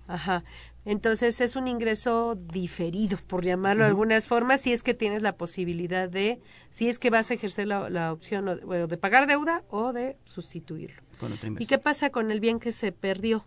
[0.07, 0.45] Ajá.
[0.85, 5.37] Entonces es un ingreso diferido, por llamarlo de algunas formas, si es que tienes la
[5.37, 6.40] posibilidad de,
[6.71, 11.03] si es que vas a ejercer la, opción o, de pagar deuda o de sustituirlo.
[11.59, 13.45] ¿Y qué pasa con el bien que se perdió?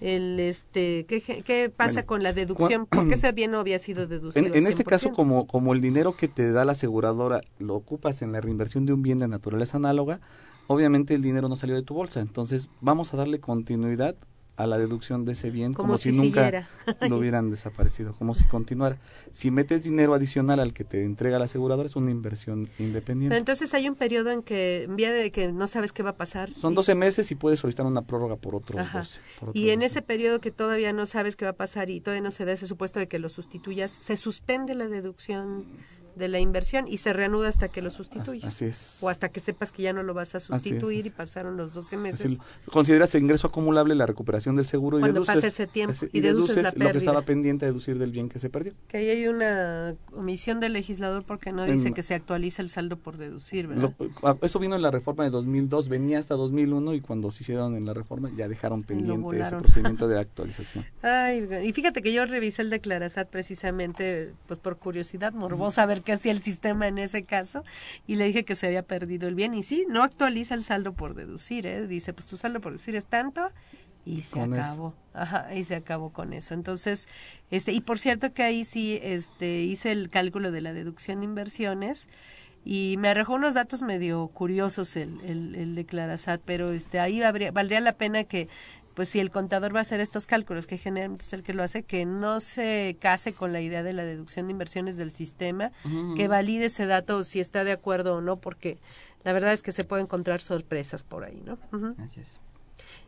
[0.00, 4.44] el este qué, qué pasa con la deducción porque ese bien no había sido deducido
[4.44, 8.20] en, en este caso como como el dinero que te da la aseguradora lo ocupas
[8.20, 10.18] en la reinversión de un bien de naturaleza análoga
[10.66, 12.20] obviamente el dinero no salió de tu bolsa.
[12.20, 14.16] Entonces, vamos a darle continuidad
[14.56, 16.68] a la deducción de ese bien como, si, nunca
[17.08, 18.98] lo hubieran desaparecido, como si continuara.
[19.30, 23.30] Si metes dinero adicional al que te entrega la aseguradora es una inversión independiente.
[23.30, 26.10] Pero entonces hay un periodo en que en vía de que no sabes qué va
[26.10, 26.50] a pasar.
[26.52, 29.20] Son 12 meses y puedes solicitar una prórroga por otro 12.
[29.54, 32.30] y en ese periodo que todavía no sabes qué va a pasar y todavía no
[32.30, 35.64] se da ese supuesto de que lo sustituyas, se suspende la deducción
[36.14, 38.44] de la inversión y se reanuda hasta que lo sustituyas.
[38.44, 38.98] Así es.
[39.02, 41.96] O hasta que sepas que ya no lo vas a sustituir y pasaron los 12
[41.96, 42.38] meses.
[42.70, 46.98] consideras ingreso acumulable la recuperación del seguro y deduces, ese tiempo y, deduces, lo que
[46.98, 48.72] estaba pendiente a deducir del bien que se perdió.
[48.88, 52.96] Que ahí hay una omisión del legislador porque no dice que se actualiza el saldo
[52.96, 53.92] por deducir, ¿verdad?
[54.22, 57.76] Ah, eso vino en la reforma de 2002, venía hasta 2001 y cuando se hicieron
[57.76, 60.84] en la reforma ya dejaron pendiente ese procedimiento de actualización.
[61.02, 66.01] Ay, y fíjate que yo revisé el declarazat precisamente pues por curiosidad morbosa a ver
[66.04, 67.64] que hacía el sistema en ese caso
[68.06, 70.92] y le dije que se había perdido el bien y sí, no actualiza el saldo
[70.92, 71.86] por deducir, ¿eh?
[71.86, 73.50] dice pues tu saldo por deducir es tanto
[74.04, 76.54] y se acabó, ajá, y se acabó con eso.
[76.54, 77.06] Entonces,
[77.50, 81.26] este, y por cierto que ahí sí, este, hice el cálculo de la deducción de
[81.26, 82.08] inversiones
[82.64, 87.52] y me arrojó unos datos medio curiosos el, el, el declarazat, pero este, ahí habría,
[87.52, 88.48] valdría la pena que
[88.94, 91.62] pues si el contador va a hacer estos cálculos, que generalmente es el que lo
[91.62, 95.72] hace, que no se case con la idea de la deducción de inversiones del sistema,
[96.16, 98.78] que valide ese dato si está de acuerdo o no, porque
[99.24, 101.58] la verdad es que se puede encontrar sorpresas por ahí, ¿no?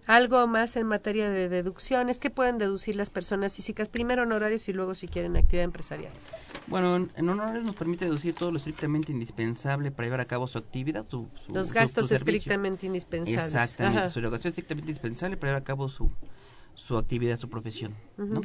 [0.07, 3.88] Algo más en materia de deducciones, ¿qué pueden deducir las personas físicas?
[3.88, 6.12] Primero honorarios y luego si quieren actividad empresarial.
[6.67, 10.59] Bueno, en, honorarios nos permite deducir todo lo estrictamente indispensable para llevar a cabo su
[10.59, 13.45] actividad, su, Los gastos estrictamente indispensables.
[13.45, 16.11] Exactamente, su erogación estrictamente indispensable para llevar a cabo su,
[16.75, 17.95] su actividad, su profesión.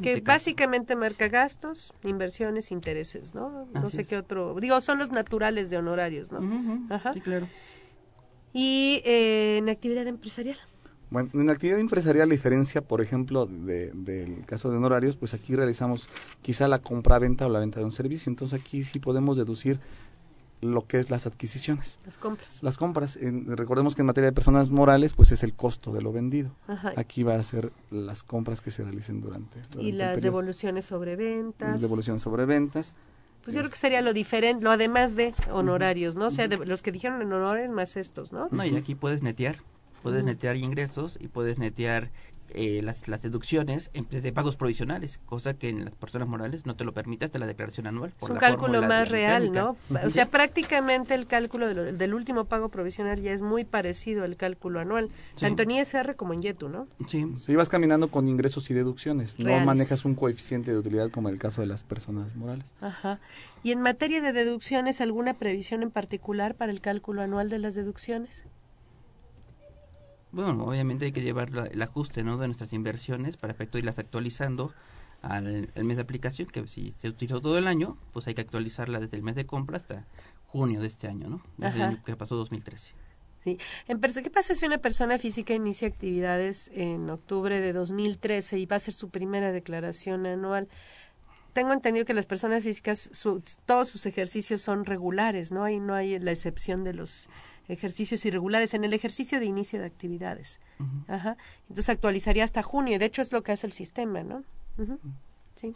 [0.02, 3.67] Que básicamente marca gastos, inversiones, intereses, ¿no?
[3.74, 4.56] No sé qué otro.
[4.62, 6.39] Digo, son los naturales de honorarios, ¿no?
[6.89, 7.12] Ajá.
[7.13, 7.48] Sí, claro.
[8.54, 10.58] Y eh, en actividad empresarial.
[11.10, 15.34] Bueno, en la actividad empresarial, la diferencia, por ejemplo, de, del caso de honorarios, pues
[15.34, 16.08] aquí realizamos
[16.41, 18.30] quizá la compra-venta o la venta de un servicio.
[18.30, 19.80] Entonces aquí sí podemos deducir
[20.62, 22.00] lo que es las adquisiciones.
[22.06, 22.63] Las compras.
[22.63, 23.17] Las compras.
[23.22, 26.52] recordemos que en materia de personas morales, pues es el costo de lo vendido.
[26.95, 29.62] Aquí va a ser las compras que se realicen durante.
[29.80, 31.69] y las devoluciones sobre ventas.
[31.69, 32.93] Las devoluciones sobre ventas.
[33.43, 36.28] Pues yo creo que sería lo diferente, lo además de honorarios, ¿no?
[36.28, 38.50] O sea, los que dijeron en honores más estos, ¿no?
[38.52, 39.56] No, y aquí puedes netear
[40.02, 42.12] puedes netear ingresos y puedes netear
[42.56, 46.76] eh, las, las deducciones en, de pagos provisionales, cosa que en las personas morales no
[46.76, 48.12] te lo permite hasta la declaración anual.
[48.20, 49.78] es un cálculo más real, ¿no?
[50.04, 54.80] O sea, prácticamente el cálculo del último pago provisional ya es muy parecido al cálculo
[54.80, 55.10] anual,
[55.40, 56.86] tanto en ISR como en YETU, ¿no?
[57.06, 57.26] Sí.
[57.38, 61.36] Si vas caminando con ingresos y deducciones, no manejas un coeficiente de utilidad como en
[61.36, 62.74] el caso de las personas morales.
[62.82, 63.20] Ajá.
[63.62, 67.76] ¿Y en materia de deducciones, alguna previsión en particular para el cálculo anual de las
[67.76, 68.46] deducciones?
[70.32, 72.38] Bueno, obviamente hay que llevar el ajuste ¿no?
[72.38, 74.74] de nuestras inversiones para efecto irlas actualizando
[75.22, 79.00] al, mes de aplicación, que si se utilizó todo el año, pues hay que actualizarla
[79.00, 80.06] desde el mes de compra hasta
[80.48, 81.44] junio de este año, ¿no?
[81.58, 82.94] Desde que pasó 2013.
[83.44, 83.58] Sí.
[83.88, 88.78] ¿Qué pasa si una persona física inicia actividades en octubre de 2013 y va a
[88.78, 90.68] hacer su primera declaración anual?
[91.54, 93.10] Tengo entendido que las personas físicas,
[93.65, 95.63] todos sus ejercicios son regulares, ¿no?
[95.63, 97.28] Ahí no hay la excepción de los
[97.69, 100.60] ejercicios irregulares en el ejercicio de inicio de actividades.
[101.08, 101.38] Ajá.
[101.69, 104.43] Entonces actualizaría hasta junio, de hecho es lo que hace el sistema, ¿no?
[105.55, 105.75] Sí.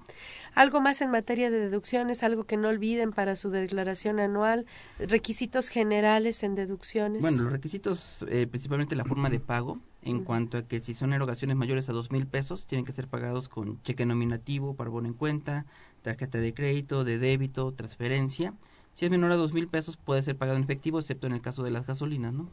[0.56, 4.65] Algo más en materia de deducciones, algo que no olviden para su declaración anual,
[4.97, 7.21] requisitos generales en deducciones.
[7.21, 11.12] Bueno, los requisitos, eh, principalmente la forma de pago, en cuanto a que si son
[11.12, 15.10] erogaciones mayores a dos mil pesos, tienen que ser pagados con cheque nominativo, para bono
[15.10, 15.65] en cuenta,
[16.01, 18.53] tarjeta de crédito, de débito, transferencia
[18.93, 21.41] si es menor a dos mil pesos, puede ser pagado en efectivo, excepto en el
[21.41, 22.49] caso de las gasolinas, ¿no?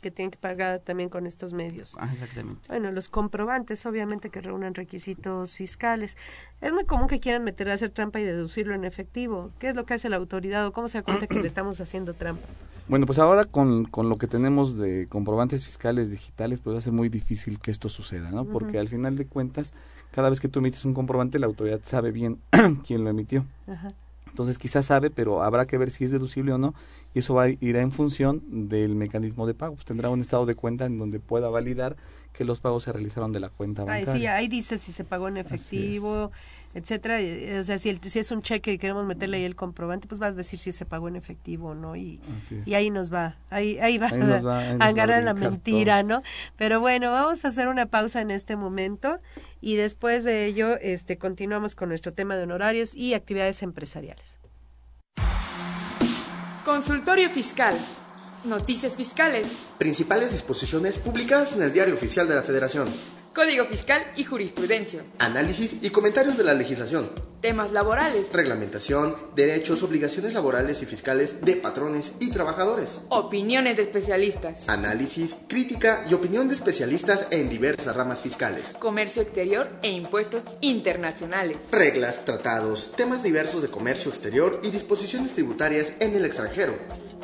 [0.00, 1.96] que tienen que pagar también con estos medios.
[1.98, 2.62] Ah, exactamente.
[2.68, 6.16] Bueno, los comprobantes, obviamente, que reúnen requisitos fiscales.
[6.60, 9.50] Es muy común que quieran meter a hacer trampa y deducirlo en efectivo.
[9.58, 11.80] ¿Qué es lo que hace la autoridad o cómo se da cuenta que le estamos
[11.80, 12.46] haciendo trampa?
[12.88, 16.82] Bueno, pues ahora con, con lo que tenemos de comprobantes fiscales digitales, pues va a
[16.82, 18.44] ser muy difícil que esto suceda, ¿no?
[18.44, 19.72] Porque al final de cuentas,
[20.10, 22.40] cada vez que tú emites un comprobante, la autoridad sabe bien
[22.86, 23.46] quién lo emitió.
[23.66, 23.88] Ajá.
[24.32, 26.74] Entonces quizás sabe, pero habrá que ver si es deducible o no
[27.14, 29.74] y eso va a ir en función del mecanismo de pago.
[29.74, 31.96] Pues tendrá un estado de cuenta en donde pueda validar
[32.32, 34.14] que los pagos se realizaron de la cuenta bancaria.
[34.14, 36.30] sí, ahí dice si se pagó en efectivo,
[36.74, 37.20] etcétera.
[37.20, 40.20] Eh, o sea, si, si es un cheque y queremos meterle ahí el comprobante, pues
[40.20, 41.94] va a decir si se pagó en efectivo o no.
[41.94, 42.20] Y,
[42.64, 44.06] y ahí nos va, ahí, ahí va,
[44.80, 46.22] a, agarrar la mentira, ¿no?
[46.56, 49.18] Pero bueno, vamos a hacer una pausa en este momento
[49.60, 54.38] y después de ello este, continuamos con nuestro tema de honorarios y actividades empresariales.
[56.64, 57.74] Consultorio Fiscal
[58.44, 59.46] Noticias fiscales.
[59.78, 62.88] Principales disposiciones publicadas en el Diario Oficial de la Federación.
[63.32, 65.04] Código Fiscal y Jurisprudencia.
[65.20, 67.08] Análisis y comentarios de la legislación.
[67.40, 68.32] Temas laborales.
[68.32, 73.00] Reglamentación, derechos, obligaciones laborales y fiscales de patrones y trabajadores.
[73.10, 74.68] Opiniones de especialistas.
[74.68, 78.74] Análisis, crítica y opinión de especialistas en diversas ramas fiscales.
[78.78, 81.70] Comercio exterior e impuestos internacionales.
[81.70, 86.74] Reglas, tratados, temas diversos de comercio exterior y disposiciones tributarias en el extranjero.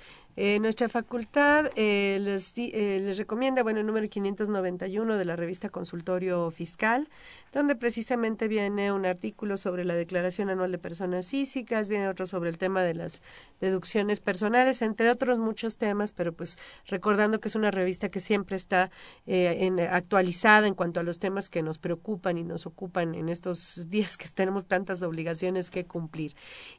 [0.42, 5.68] Eh, nuestra facultad eh, les, eh, les, recomienda, bueno, el número 591 de la revista
[5.68, 7.09] Consultorio Fiscal,
[7.53, 12.48] donde precisamente viene un artículo sobre la declaración anual de personas físicas, viene otro sobre
[12.48, 13.22] el tema de las
[13.61, 18.57] deducciones personales, entre otros muchos temas, pero pues recordando que es una revista que siempre
[18.57, 18.90] está
[19.26, 23.29] eh, en, actualizada en cuanto a los temas que nos preocupan y nos ocupan en
[23.29, 26.33] estos días que tenemos tantas obligaciones que cumplir.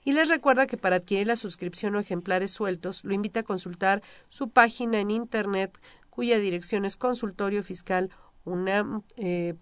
[0.04, 4.02] Y les recuerda que para adquirir la suscripción o ejemplares sueltos, lo invita a consultar
[4.30, 5.78] su página en internet
[6.10, 8.10] cuya dirección es consultorio fiscal
[8.46, 9.54] unam.unam.mx eh,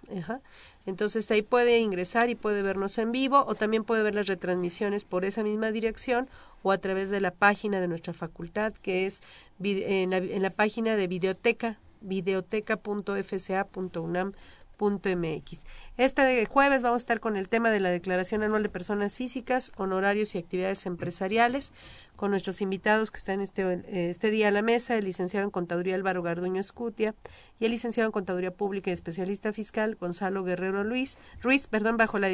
[0.86, 5.06] Entonces ahí puede ingresar y puede vernos en vivo o también puede ver las retransmisiones
[5.06, 6.30] por esa misma dirección
[6.63, 9.22] o a través de la página de nuestra facultad que es
[9.63, 14.34] en la, página de videoteca videoteca.fca.unam
[14.82, 15.65] mx.
[16.02, 19.72] Este jueves vamos a estar con el tema de la Declaración Anual de Personas Físicas,
[19.78, 21.74] Honorarios y Actividades Empresariales,
[22.16, 25.94] con nuestros invitados que están este, este día a la mesa, el licenciado en Contaduría
[25.94, 27.14] Álvaro Garduño Escutia
[27.60, 32.18] y el licenciado en Contaduría Pública y especialista fiscal Gonzalo Guerrero Luis, Ruiz, perdón, bajo
[32.18, 32.30] la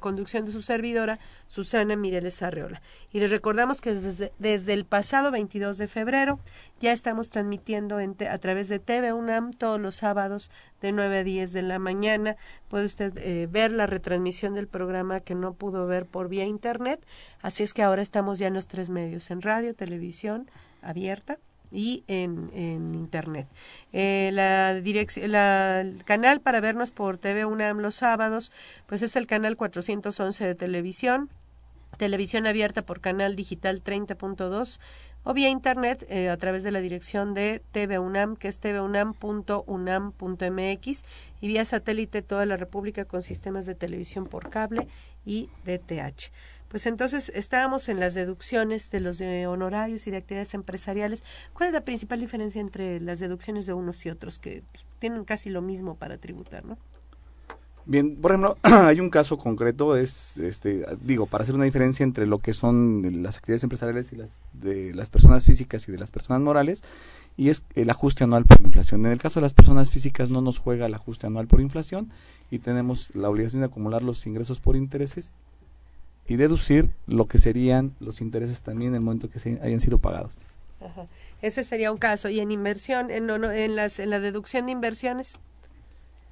[0.00, 2.82] conducción de su servidora Susana Mireles Arreola.
[3.12, 6.40] Y les recordamos que desde, desde el pasado 22 de febrero
[6.80, 11.52] ya estamos transmitiendo a través de TV UNAM todos los sábados de 9 a 10
[11.52, 12.36] de la mañana.
[12.68, 17.04] Puede usted eh, ver la retransmisión del programa que no pudo ver por vía internet.
[17.40, 20.50] Así es que ahora estamos ya en los tres medios, en radio, televisión
[20.82, 21.38] abierta
[21.72, 23.48] y en, en internet.
[23.92, 28.52] Eh, la el canal para vernos por TV UNAM los sábados,
[28.86, 31.30] pues es el canal 411 de televisión,
[31.96, 34.80] televisión abierta por canal digital 30.2
[35.24, 41.04] o vía internet eh, a través de la dirección de TV UNAM, que es tvunam.unam.mx,
[41.40, 44.86] y vía satélite toda la República con sistemas de televisión por cable
[45.24, 46.30] y DTH.
[46.68, 51.22] Pues entonces estábamos en las deducciones de los de honorarios y de actividades empresariales.
[51.52, 55.24] ¿Cuál es la principal diferencia entre las deducciones de unos y otros que pues, tienen
[55.24, 56.78] casi lo mismo para tributar, no?
[57.84, 62.26] Bien, por ejemplo, hay un caso concreto, es, este, digo, para hacer una diferencia entre
[62.26, 66.10] lo que son las actividades empresariales y las de las personas físicas y de las
[66.10, 66.82] personas morales,
[67.36, 69.04] y es el ajuste anual por inflación.
[69.06, 72.12] En el caso de las personas físicas no nos juega el ajuste anual por inflación
[72.50, 75.32] y tenemos la obligación de acumular los ingresos por intereses
[76.28, 79.98] y deducir lo que serían los intereses también en el momento que se hayan sido
[79.98, 80.36] pagados.
[81.40, 82.28] Ese sería un caso.
[82.28, 85.38] ¿Y en inversión, en, en, las, en la deducción de inversiones?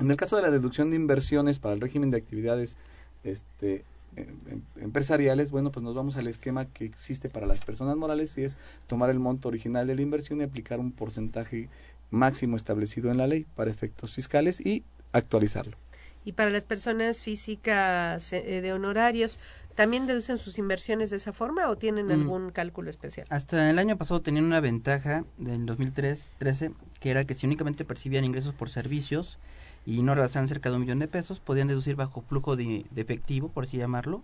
[0.00, 2.74] En el caso de la deducción de inversiones para el régimen de actividades
[3.22, 3.84] este,
[4.16, 8.36] em, em, empresariales, bueno, pues nos vamos al esquema que existe para las personas morales
[8.38, 11.68] y es tomar el monto original de la inversión y aplicar un porcentaje
[12.10, 15.76] máximo establecido en la ley para efectos fiscales y actualizarlo.
[16.24, 19.38] Y para las personas físicas eh, de honorarios,
[19.74, 22.10] ¿también deducen sus inversiones de esa forma o tienen mm.
[22.10, 23.26] algún cálculo especial?
[23.30, 28.24] Hasta el año pasado tenían una ventaja del 2013 que era que si únicamente percibían
[28.24, 29.38] ingresos por servicios
[29.86, 33.48] y no realizaban cerca de un millón de pesos, podían deducir bajo flujo de, efectivo,
[33.48, 34.22] por así llamarlo,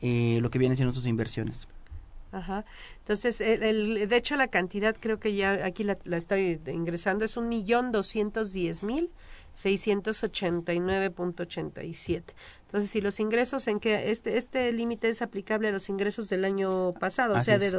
[0.00, 1.68] eh, lo que viene siendo sus inversiones.
[2.32, 2.64] Ajá.
[2.98, 7.36] Entonces, el, de hecho, la cantidad creo que ya aquí la, la estoy ingresando es
[7.36, 9.10] un millón doscientos diez mil
[9.54, 12.22] 689.87.
[12.66, 16.44] Entonces, si los ingresos en que este este límite es aplicable a los ingresos del
[16.44, 17.70] año pasado, o sea, de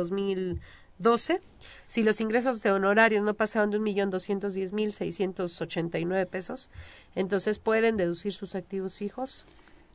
[0.97, 1.41] 2012,
[1.87, 5.99] si los ingresos de honorarios no pasaron de un millón doscientos diez mil seiscientos ochenta
[5.99, 6.69] y nueve pesos,
[7.15, 9.45] entonces pueden deducir sus activos fijos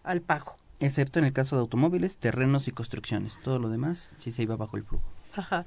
[0.02, 0.56] al pago.
[0.78, 3.38] Excepto en el caso de automóviles, terrenos y construcciones.
[3.42, 5.04] Todo lo demás sí se iba bajo el flujo.
[5.34, 5.66] Ajá.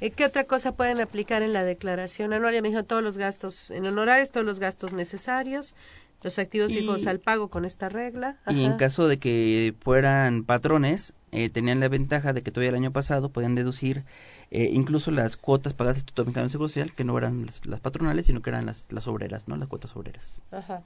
[0.00, 2.54] Eh, ¿Qué otra cosa pueden aplicar en la declaración anual?
[2.54, 5.74] Ya me dijo todos los gastos en honorarios, todos los gastos necesarios,
[6.22, 8.38] los activos fijos al pago con esta regla.
[8.48, 12.76] Y en caso de que fueran patrones, eh, tenían la ventaja de que todavía el
[12.76, 14.04] año pasado podían deducir
[14.50, 17.66] eh, incluso las cuotas pagadas al Instituto Mexicano de Seguro Social, que no eran las,
[17.66, 19.56] las, patronales, sino que eran las, las obreras, ¿no?
[19.56, 20.42] Las cuotas obreras.
[20.50, 20.82] Ajá.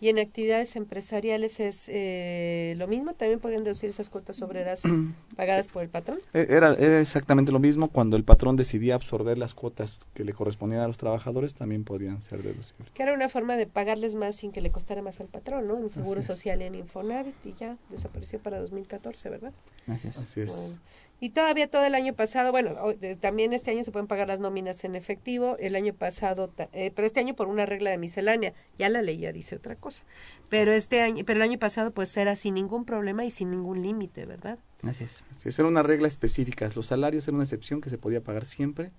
[0.00, 4.82] Y en actividades empresariales es eh, lo mismo, también pueden deducir esas cuotas obreras
[5.36, 6.20] pagadas por el patrón.
[6.32, 10.32] Eh, era, era, exactamente lo mismo cuando el patrón decidía absorber las cuotas que le
[10.32, 12.90] correspondían a los trabajadores, también podían ser deducibles.
[12.94, 15.78] Que era una forma de pagarles más sin que le costara más al patrón, ¿no?
[15.78, 19.52] En Seguro Social y en Infonavit y ya desapareció para 2014, ¿verdad?
[19.86, 20.16] Así es.
[20.16, 20.76] Así es.
[21.20, 22.74] Y todavía todo el año pasado, bueno,
[23.20, 27.06] también este año se pueden pagar las nóminas en efectivo, el año pasado, eh, pero
[27.06, 30.02] este año por una regla de miscelánea, ya la ley ya dice otra cosa.
[30.48, 33.82] Pero este año, pero el año pasado pues era sin ningún problema y sin ningún
[33.82, 34.58] límite, ¿verdad?
[34.82, 35.22] Así es.
[35.30, 38.90] Así era una regla específica, los salarios eran una excepción que se podía pagar siempre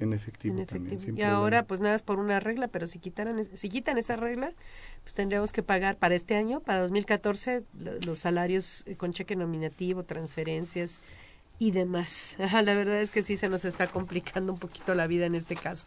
[0.00, 0.98] en efectivo, también.
[1.16, 4.52] y ahora pues nada es por una regla, pero si quitaran si quitan esa regla,
[5.02, 7.62] pues tendríamos que pagar para este año, para 2014
[8.04, 11.00] los salarios eh, con cheque nominativo, transferencias,
[11.62, 12.36] y demás.
[12.38, 15.54] la verdad es que sí se nos está complicando un poquito la vida en este
[15.54, 15.86] caso.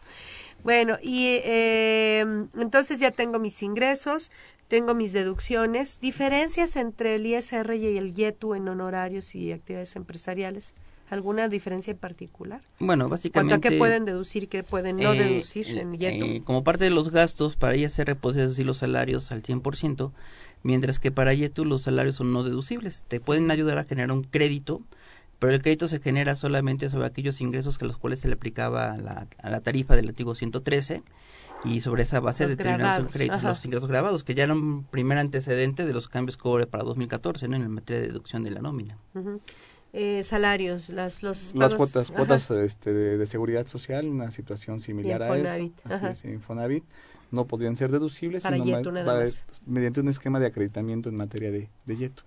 [0.64, 2.24] Bueno, y eh,
[2.56, 4.30] entonces ya tengo mis ingresos,
[4.68, 10.74] tengo mis deducciones, diferencias entre el ISR y el YETU en honorarios y actividades empresariales.
[11.10, 12.62] ¿Alguna diferencia en particular?
[12.80, 13.52] Bueno, básicamente...
[13.52, 16.24] ¿Cuánto que pueden deducir y qué pueden no eh, deducir en YETU?
[16.24, 20.10] Eh, como parte de los gastos, para ISR puedes deducir los salarios al 100%,
[20.62, 23.04] mientras que para YETU los salarios son no deducibles.
[23.06, 24.80] Te pueden ayudar a generar un crédito
[25.38, 28.96] pero el crédito se genera solamente sobre aquellos ingresos que los cuales se le aplicaba
[28.96, 31.02] la, a la tarifa del artículo 113
[31.64, 35.18] y sobre esa base determinamos el crédito, los ingresos grabados, que ya eran un primer
[35.18, 37.56] antecedente de los cambios que hubo para 2014 ¿no?
[37.56, 38.98] en la materia de deducción de la nómina.
[39.92, 45.38] eh, salarios, las, los las cuotas, cuotas este, de, seguridad social, una situación similar a
[45.38, 46.84] esa, así Infonavit,
[47.30, 48.58] no podían ser deducibles para
[49.64, 52.22] mediante un esquema de acreditamiento en materia de, de YETU.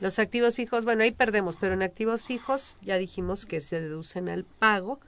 [0.00, 4.28] Los activos fijos, bueno, ahí perdemos, pero en activos fijos ya dijimos que se deducen
[4.28, 5.00] al pago.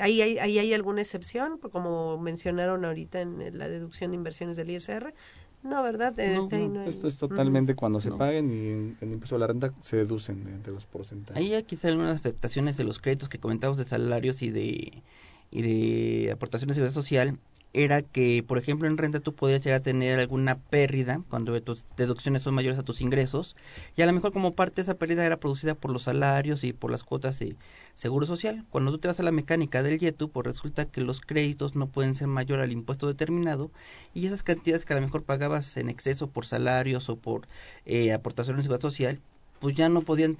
[0.00, 4.70] Ahí, hay, ahí hay alguna excepción, como mencionaron ahorita en la deducción de inversiones del
[4.70, 5.14] ISR.
[5.62, 6.18] No, ¿verdad?
[6.18, 9.96] Este Esto es totalmente cuando se paguen y en, el impuesto a la renta se
[9.96, 11.36] deducen entre los porcentajes.
[11.36, 15.02] Ahí hay quizá algunas afectaciones de los créditos que comentamos de salarios y de
[15.50, 17.38] y de aportaciones de seguridad social
[17.72, 21.84] era que, por ejemplo, en renta tú podías llegar a tener alguna pérdida cuando tus
[21.96, 23.56] deducciones son mayores a tus ingresos
[23.96, 26.72] y a lo mejor como parte de esa pérdida era producida por los salarios y
[26.72, 27.56] por las cuotas de
[27.94, 28.64] seguro social.
[28.70, 31.88] Cuando tú te vas a la mecánica del YETU, pues resulta que los créditos no
[31.88, 33.70] pueden ser mayor al impuesto determinado
[34.14, 37.48] y esas cantidades que a lo mejor pagabas en exceso por salarios o por
[37.84, 39.20] eh, aportaciones de seguridad social,
[39.60, 40.36] pues ya no podían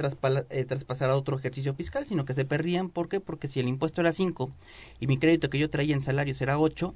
[0.51, 2.89] eh, traspasar a otro ejercicio fiscal, sino que se perdían.
[2.89, 3.21] ¿Por qué?
[3.21, 4.51] Porque si el impuesto era 5
[5.01, 6.95] y mi crédito que yo traía en salarios era 8,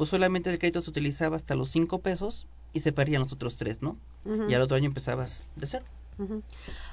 [0.00, 3.56] pues solamente el crédito se utilizaba hasta los cinco pesos y se perdían los otros
[3.56, 3.98] tres, ¿no?
[4.48, 5.84] Y al otro año empezabas de cero.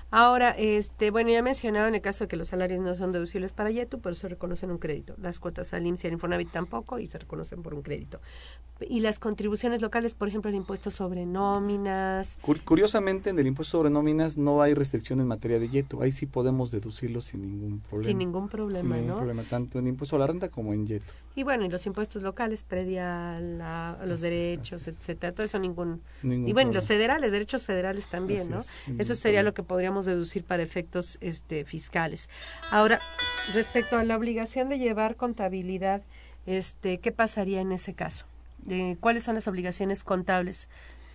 [0.10, 3.72] Ahora, este, bueno, ya mencionaron el caso de que los salarios no son deducibles para
[3.72, 5.16] YETU, pero se reconocen un crédito.
[5.22, 8.22] Las cuotas al IMSS y al Infonavit tampoco y se reconocen por un crédito.
[8.88, 12.38] Y las contribuciones locales, por ejemplo, el impuesto sobre nóminas.
[12.64, 16.02] Curiosamente, en el impuesto sobre nóminas no hay restricción en materia de YETU.
[16.02, 18.08] Ahí sí podemos deducirlo sin ningún problema.
[18.08, 21.12] Sin ningún problema, sin ningún problema, tanto en impuesto a la renta como en YETU.
[21.36, 26.02] Y bueno, y los impuestos locales, predial, a, los derechos, etcétera, todo eso ningún...
[26.24, 28.60] y bueno, los federales, derechos federales también, ¿no?
[28.98, 32.30] Eso sería lo que podríamos deducir para efectos este, fiscales.
[32.72, 33.00] Ahora,
[33.54, 36.04] respecto a la obligación de llevar contabilidad,
[36.46, 38.26] este, ¿qué pasaría en ese caso?
[39.00, 40.68] ¿Cuáles son las obligaciones contables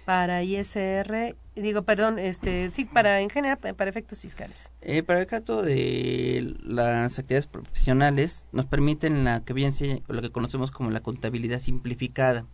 [0.05, 4.71] para ISR, digo, perdón, este, sí, para en general, para efectos fiscales.
[4.81, 9.73] Eh, para el caso de las actividades profesionales, nos permiten la que bien
[10.09, 12.47] lo que conocemos como la contabilidad simplificada,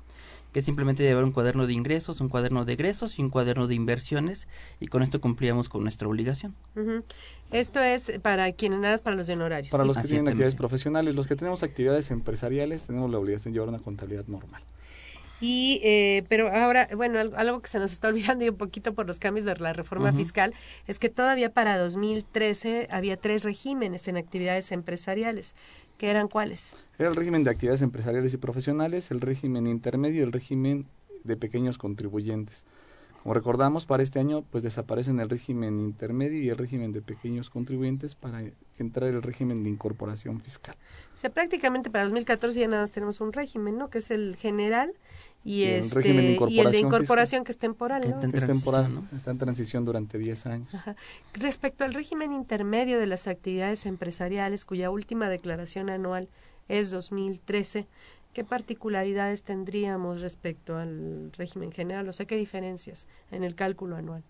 [0.53, 3.67] que es simplemente llevar un cuaderno de ingresos, un cuaderno de egresos y un cuaderno
[3.67, 4.49] de inversiones,
[4.81, 6.55] y con esto cumplíamos con nuestra obligación.
[7.51, 9.71] Esto es para quienes nada, para los de honorarios.
[9.71, 13.57] Para los que tienen actividades profesionales, los que tenemos actividades empresariales, tenemos la obligación de
[13.57, 14.63] llevar una contabilidad normal.
[15.41, 19.07] Y, eh, pero ahora, bueno, algo que se nos está olvidando y un poquito por
[19.07, 20.55] los cambios de la reforma fiscal
[20.87, 25.55] es que todavía para 2013 había tres regímenes en actividades empresariales.
[25.99, 26.77] ¿Qué eran cuáles?
[26.97, 30.87] Era el régimen de actividades empresariales y profesionales, el régimen intermedio y el régimen
[31.25, 32.65] de pequeños contribuyentes.
[33.25, 37.51] Como recordamos, para este año pues desaparecen el régimen intermedio y el régimen de pequeños
[37.51, 38.45] contribuyentes para
[38.79, 40.77] entrar el régimen de incorporación fiscal.
[41.15, 43.91] O sea, prácticamente para 2014 ya nada más tenemos un régimen, ¿no?
[43.91, 44.95] Que es el general
[45.45, 46.09] y, este,
[46.49, 48.21] y el de incorporación que es temporal, ¿no?
[48.21, 49.09] es temporal, ¿no?
[49.17, 50.75] Está en transición durante 10 años.
[51.35, 56.29] Respecto al régimen intermedio de las actividades empresariales, cuya última declaración anual
[56.69, 57.87] es 2013,
[58.35, 62.09] ¿qué particularidades tendríamos respecto al régimen general?
[62.09, 64.23] O sea, ¿qué diferencias en el cálculo anual?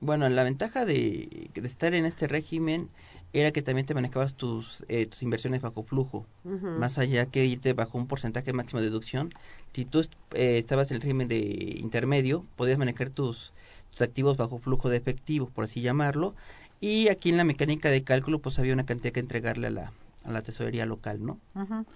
[0.00, 2.88] Bueno, la ventaja de, de estar en este régimen
[3.32, 7.72] era que también te manejabas tus, eh, tus inversiones bajo flujo, más allá que irte
[7.72, 9.32] bajo un porcentaje máximo de deducción.
[9.72, 10.00] Si tú
[10.34, 13.52] eh, estabas en el régimen de intermedio, podías manejar tus,
[13.90, 16.34] tus activos bajo flujo de efectivo, por así llamarlo,
[16.80, 19.92] y aquí en la mecánica de cálculo pues había una cantidad que entregarle a la,
[20.24, 21.40] a la tesorería local, ¿no?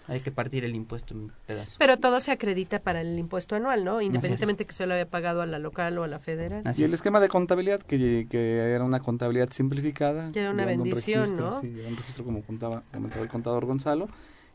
[0.08, 1.76] Hay que partir el impuesto en pedazos.
[1.78, 4.00] Pero todo se acredita para el impuesto anual, ¿no?
[4.00, 6.62] Independientemente que se lo haya pagado a la local o a la federal.
[6.76, 10.30] y el esquema de contabilidad, que, que era una contabilidad simplificada.
[10.32, 11.60] Que era una bendición, ¿no?
[11.60, 14.08] Sí, un registro como contaba, comentaba el contador Gonzalo.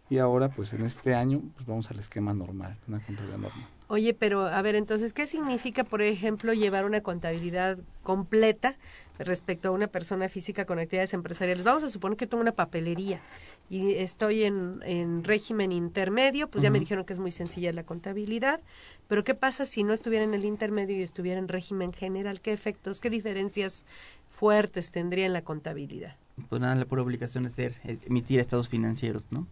[0.09, 3.65] Y ahora, pues en este año, pues vamos al esquema normal, una contabilidad normal.
[3.87, 8.75] Oye, pero a ver, entonces, ¿qué significa, por ejemplo, llevar una contabilidad completa
[9.23, 11.63] respecto a una persona física con actividades empresariales?
[11.63, 13.21] Vamos a suponer que tengo una papelería
[13.69, 18.61] y estoy en, régimen intermedio, pues ya me dijeron que es muy sencilla la contabilidad,
[19.07, 22.41] pero ¿qué pasa si no estuviera en el intermedio y estuviera en régimen general?
[22.41, 23.85] ¿Qué efectos, qué diferencias
[24.29, 26.15] fuertes tendría en la contabilidad?
[26.49, 29.47] Pues nada, la pura obligación es ser, emitir estados financieros, ¿no?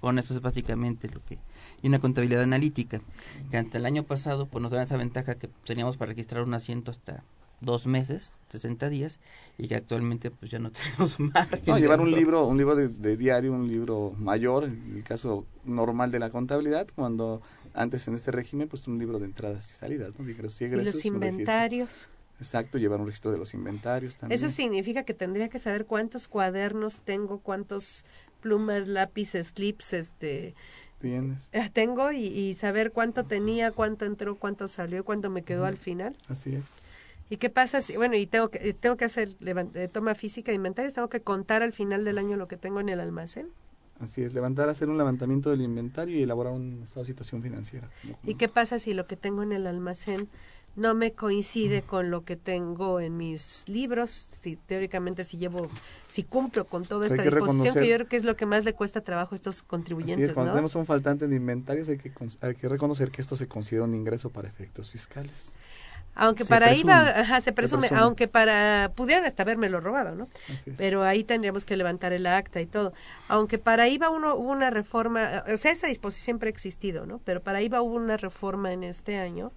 [0.00, 1.38] Con eso es básicamente lo que...
[1.80, 3.00] Y una contabilidad analítica,
[3.50, 6.54] que ante el año pasado pues nos dan esa ventaja que teníamos para registrar un
[6.54, 7.22] asiento hasta
[7.62, 9.18] dos meses, 60 días,
[9.56, 11.62] y que actualmente pues ya no tenemos margen.
[11.66, 16.10] No, llevar un libro, un libro de, diario, un libro mayor, en el caso normal
[16.10, 17.40] de la contabilidad, cuando
[17.74, 20.28] antes en este régimen pues un libro de entradas y salidas, ¿no?
[20.28, 22.08] y, los inventarios.
[22.38, 24.36] Exacto, llevar un registro de los inventarios también.
[24.36, 28.04] Eso significa que tendría que saber cuántos cuadernos tengo, cuántos
[28.40, 30.54] plumas, lápices, clips, este...
[30.98, 31.48] Tienes.
[31.52, 36.16] Eh, tengo y, saber cuánto tenía, cuánto entró, cuánto salió, cuánto me quedó al final.
[36.28, 37.01] Así es.
[37.32, 40.56] ¿Y qué pasa si, bueno, y tengo que, tengo que hacer eh, toma física de
[40.56, 43.48] inventarios, tengo que contar al final del año lo que tengo en el almacén?
[44.00, 47.88] Así es, levantar, hacer un levantamiento del inventario y elaborar un estado de situación financiera.
[48.22, 50.28] ¿Y qué pasa si lo que tengo en el almacén
[50.76, 55.70] no me coincide con lo que tengo en mis libros, si teóricamente si llevo,
[56.08, 58.74] si cumplo con toda esta disposición, que yo creo que es lo que más le
[58.74, 60.34] cuesta trabajo a estos contribuyentes.
[60.34, 62.12] cuando tenemos un faltante de inventarios hay que,
[62.42, 65.54] hay que reconocer que esto se considera un ingreso para efectos fiscales.
[66.14, 70.28] Aunque para ahí va, se, presume, aunque para, pudieran hasta lo robado, ¿no?
[70.76, 72.92] Pero ahí tendríamos que levantar el acta y todo.
[73.28, 77.06] Aunque para ahí va uno, hubo una reforma, o sea, esa disposición siempre ha existido,
[77.06, 77.20] ¿no?
[77.24, 79.52] Pero para ahí va hubo una reforma en este año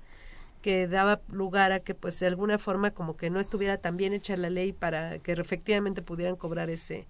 [0.62, 4.14] que daba lugar a que pues de alguna forma como que no estuviera tan bien
[4.14, 7.06] hecha la ley para que efectivamente pudieran cobrar ese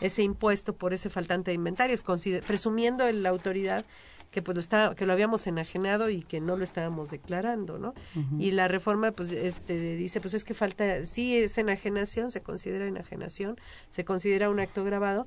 [0.00, 2.02] ese impuesto por ese faltante de inventarios,
[2.46, 3.84] presumiendo en la autoridad
[4.30, 7.94] que pues lo está, que lo habíamos enajenado y que no lo estábamos declarando, ¿no?
[8.38, 12.86] Y la reforma pues este dice pues es que falta sí es enajenación, se considera
[12.86, 13.56] enajenación,
[13.88, 15.26] se considera un acto grabado,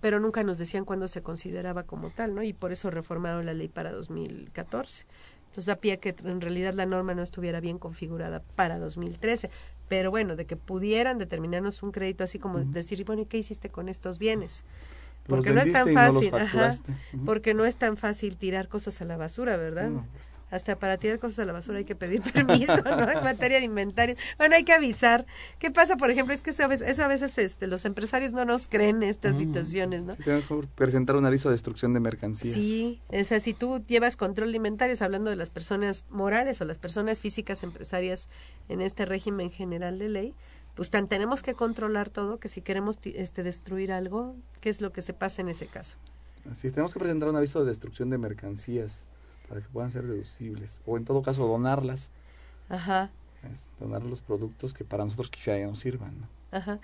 [0.00, 2.42] pero nunca nos decían cuándo se consideraba como tal, ¿no?
[2.42, 5.06] Y por eso reformaron la ley para 2014.
[5.46, 9.50] Entonces da pie que en realidad la norma no estuviera bien configurada para 2013.
[9.88, 13.70] Pero bueno, de que pudieran determinarnos un crédito así como decir, bueno, ¿y qué hiciste
[13.70, 14.64] con estos bienes?
[15.28, 16.32] Porque no es tan fácil,
[17.24, 19.90] porque no es tan fácil tirar cosas a la basura, ¿verdad?
[20.12, 23.10] Pues Hasta para tirar cosas a la basura hay que pedir permiso, ¿no?
[23.10, 24.14] En materia de inventario.
[24.38, 25.26] Bueno, hay que avisar.
[25.58, 26.32] ¿Qué pasa, por ejemplo?
[26.32, 30.02] Es que eso a veces, a veces este, los empresarios no nos creen estas situaciones,
[30.02, 30.14] ¿no?
[30.14, 32.54] Sí, tenemos que presentar un aviso de destrucción de mercancías.
[32.54, 36.64] Sí, o sea, si tú llevas control de inventarios, hablando de las personas morales o
[36.64, 38.28] las personas físicas empresarias
[38.68, 40.34] en este régimen general de ley,
[40.76, 44.92] pues tan tenemos que controlar todo que si queremos este destruir algo, ¿qué es lo
[44.92, 45.96] que se pasa en ese caso?
[46.50, 49.06] Así es, tenemos que presentar un aviso de destrucción de mercancías
[49.48, 52.10] para que puedan ser deducibles o en todo caso donarlas.
[52.68, 53.10] Ajá.
[53.80, 56.20] donar los productos que para nosotros quizá ya no sirvan.
[56.20, 56.28] ¿no?
[56.50, 56.78] Ajá.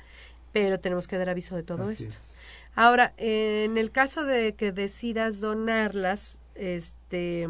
[0.53, 2.15] Pero tenemos que dar aviso de todo esto.
[2.75, 7.49] Ahora, en el caso de que decidas donarlas, este,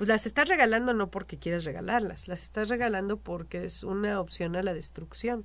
[0.00, 4.56] pues las estás regalando no porque quieres regalarlas, las estás regalando porque es una opción
[4.56, 5.44] a la destrucción.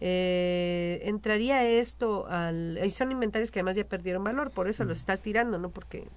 [0.00, 4.96] Eh, entraría esto al y son inventarios que además ya perdieron valor por eso los
[4.96, 6.08] estás tirando no porque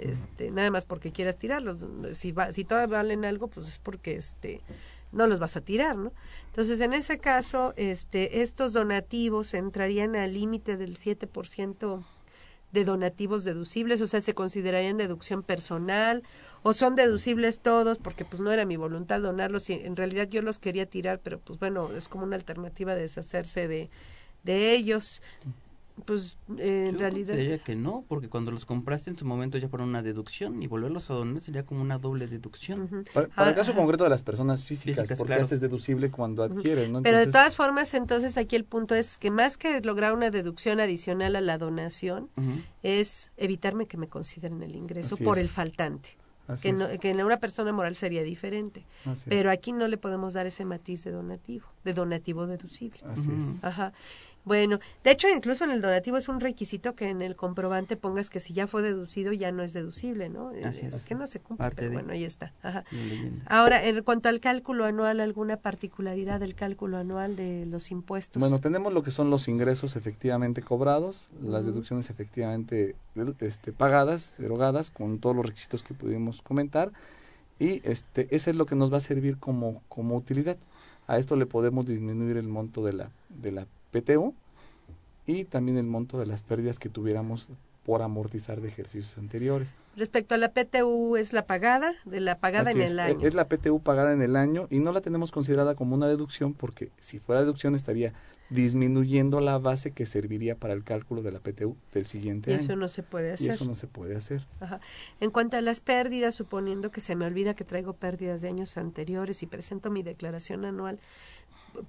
[0.00, 4.16] este nada más porque quieras tirarlos si va, si todavía valen algo pues es porque
[4.16, 4.60] este
[5.12, 6.12] no los vas a tirar, ¿no?
[6.46, 12.04] Entonces, en ese caso, este, estos donativos entrarían al límite del 7%
[12.72, 16.22] de donativos deducibles, o sea, se considerarían deducción personal
[16.66, 20.42] o son deducibles todos porque pues no era mi voluntad donarlos y en realidad yo
[20.42, 23.88] los quería tirar, pero pues bueno, es como una alternativa de deshacerse de,
[24.42, 25.22] de ellos.
[26.04, 29.68] Pues eh, en realidad diría que no porque cuando los compraste en su momento ya
[29.68, 33.04] fueron una deducción y volverlos a donar sería como una doble deducción.
[33.14, 37.02] Para, el caso concreto de las personas físicas, porque es deducible cuando adquieren ¿no?
[37.02, 40.80] pero de todas formas entonces aquí el punto es que más que lograr una deducción
[40.80, 42.28] adicional a la donación
[42.82, 46.18] es evitarme que me consideren el ingreso por el faltante
[46.60, 48.84] que, que, en una persona moral sería diferente.
[49.28, 53.00] pero aquí no le podemos dar ese matiz de donativo, de donativo deducible.
[53.04, 53.64] Así es.
[53.64, 53.92] Ajá.
[54.46, 58.30] Bueno, de hecho, incluso en el donativo es un requisito que en el comprobante pongas
[58.30, 60.52] que si ya fue deducido ya no es deducible, ¿no?
[60.64, 61.02] Así es.
[61.02, 62.52] que no se cumple, pero bueno, ahí está.
[63.46, 68.38] Ahora, en cuanto al cálculo anual, ¿alguna particularidad del cálculo anual de los impuestos?
[68.38, 72.94] Bueno, tenemos lo que son los ingresos efectivamente cobrados, las deducciones efectivamente
[73.40, 76.92] este, pagadas, derogadas, con todos los requisitos que pudimos comentar,
[77.58, 80.56] y este, ese es lo que nos va a servir como, como utilidad.
[81.08, 83.66] A esto le podemos disminuir el monto de la, de la
[84.00, 84.34] PTU
[85.26, 87.50] y también el monto de las pérdidas que tuviéramos
[87.84, 89.74] por amortizar de ejercicios anteriores.
[89.94, 91.92] Respecto a la PTU, ¿es la pagada?
[92.04, 93.20] De la pagada en el año.
[93.22, 96.52] Es la PTU pagada en el año y no la tenemos considerada como una deducción
[96.52, 98.12] porque si fuera deducción estaría
[98.50, 102.62] disminuyendo la base que serviría para el cálculo de la PTU del siguiente y año.
[102.62, 103.46] Eso no se puede hacer.
[103.46, 104.46] Y eso no se puede hacer.
[104.60, 104.80] Ajá.
[105.20, 108.76] En cuanto a las pérdidas, suponiendo que se me olvida que traigo pérdidas de años
[108.76, 111.00] anteriores y presento mi declaración anual,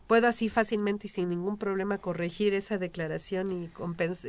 [0.07, 3.69] puedo así fácilmente y sin ningún problema corregir esa declaración y,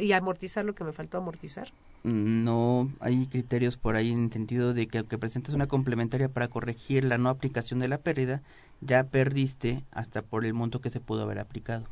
[0.01, 1.69] y amortizar lo que me faltó amortizar?
[2.05, 6.49] No, hay criterios por ahí en el sentido de que aunque presentes una complementaria para
[6.49, 8.43] corregir la no aplicación de la pérdida,
[8.81, 11.87] ya perdiste hasta por el monto que se pudo haber aplicado.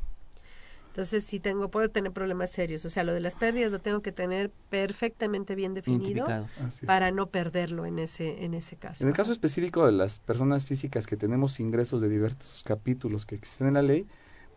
[0.97, 2.87] Entonces, si tengo, puedo tener problemas serios.
[2.87, 6.27] O sea, lo de las pérdidas lo tengo que tener perfectamente bien definido
[6.87, 9.05] para no perderlo en ese, en ese caso.
[9.05, 13.35] En el caso específico de las personas físicas que tenemos ingresos de diversos capítulos que
[13.35, 14.07] existen en la ley,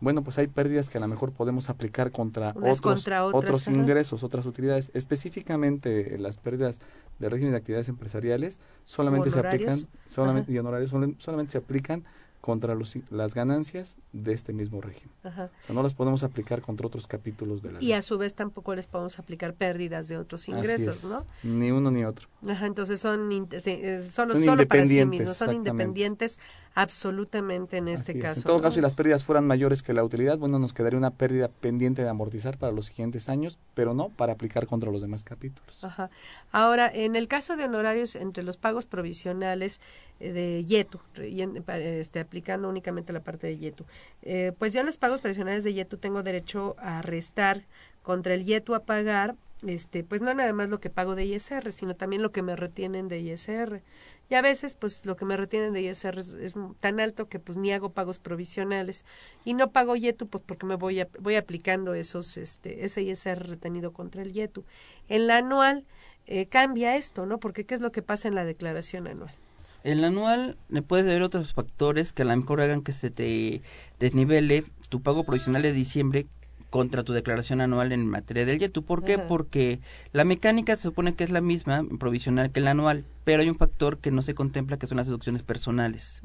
[0.00, 4.46] bueno, pues hay pérdidas que a lo mejor podemos aplicar contra otros, otros ingresos, otras
[4.46, 4.90] utilidades.
[4.94, 6.80] Específicamente las pérdidas
[7.18, 12.02] del régimen de actividades empresariales solamente se aplican, solamente, y honorarios solamente se aplican
[12.50, 15.14] contra los, las ganancias de este mismo régimen.
[15.24, 17.88] O sea, no las podemos aplicar contra otros capítulos de la ley.
[17.88, 21.24] Y a su vez tampoco les podemos aplicar pérdidas de otros ingresos, ¿no?
[21.44, 22.26] Ni uno ni otro.
[22.48, 26.40] Ajá, entonces son, eh, solo, solo para sí mismos, son independientes
[26.74, 28.40] absolutamente en este caso.
[28.40, 31.10] En todo caso, si las pérdidas fueran mayores que la utilidad, bueno, nos quedaría una
[31.10, 35.24] pérdida pendiente de amortizar para los siguientes años, pero no para aplicar contra los demás
[35.24, 35.84] capítulos.
[35.84, 36.10] Ajá.
[36.52, 39.80] Ahora, en el caso de honorarios entre los pagos provisionales
[40.20, 43.84] eh, de YETU, este, aplicando únicamente la parte de YETU,
[44.22, 47.64] eh, pues yo en los pagos provisionales de YETU tengo derecho a restar
[48.02, 51.72] contra el YETU a pagar este, pues no nada más lo que pago de ISR,
[51.72, 53.82] sino también lo que me retienen de ISR.
[54.30, 57.58] Y a veces, pues lo que me retienen de ISR es, tan alto que pues
[57.58, 59.04] ni hago pagos provisionales
[59.44, 63.92] y no pago YETU pues porque me voy, voy aplicando esos, este, ese ISR retenido
[63.92, 64.64] contra el YETU.
[65.08, 65.84] En la anual
[66.28, 67.38] eh, cambia esto, ¿no?
[67.38, 69.34] Porque ¿qué es lo que pasa en la declaración anual?
[69.82, 70.56] En la anual
[70.86, 73.62] puedes ver otros factores que a lo mejor hagan que se te
[73.98, 76.26] desnivele tu pago provisional de diciembre
[76.70, 78.84] contra tu declaración anual en materia del YETU.
[78.84, 79.18] ¿Por qué?
[79.18, 79.80] Porque
[80.12, 83.56] la mecánica se supone que es la misma provisional que la anual, pero hay un
[83.56, 86.22] factor que no se contempla que son las deducciones personales.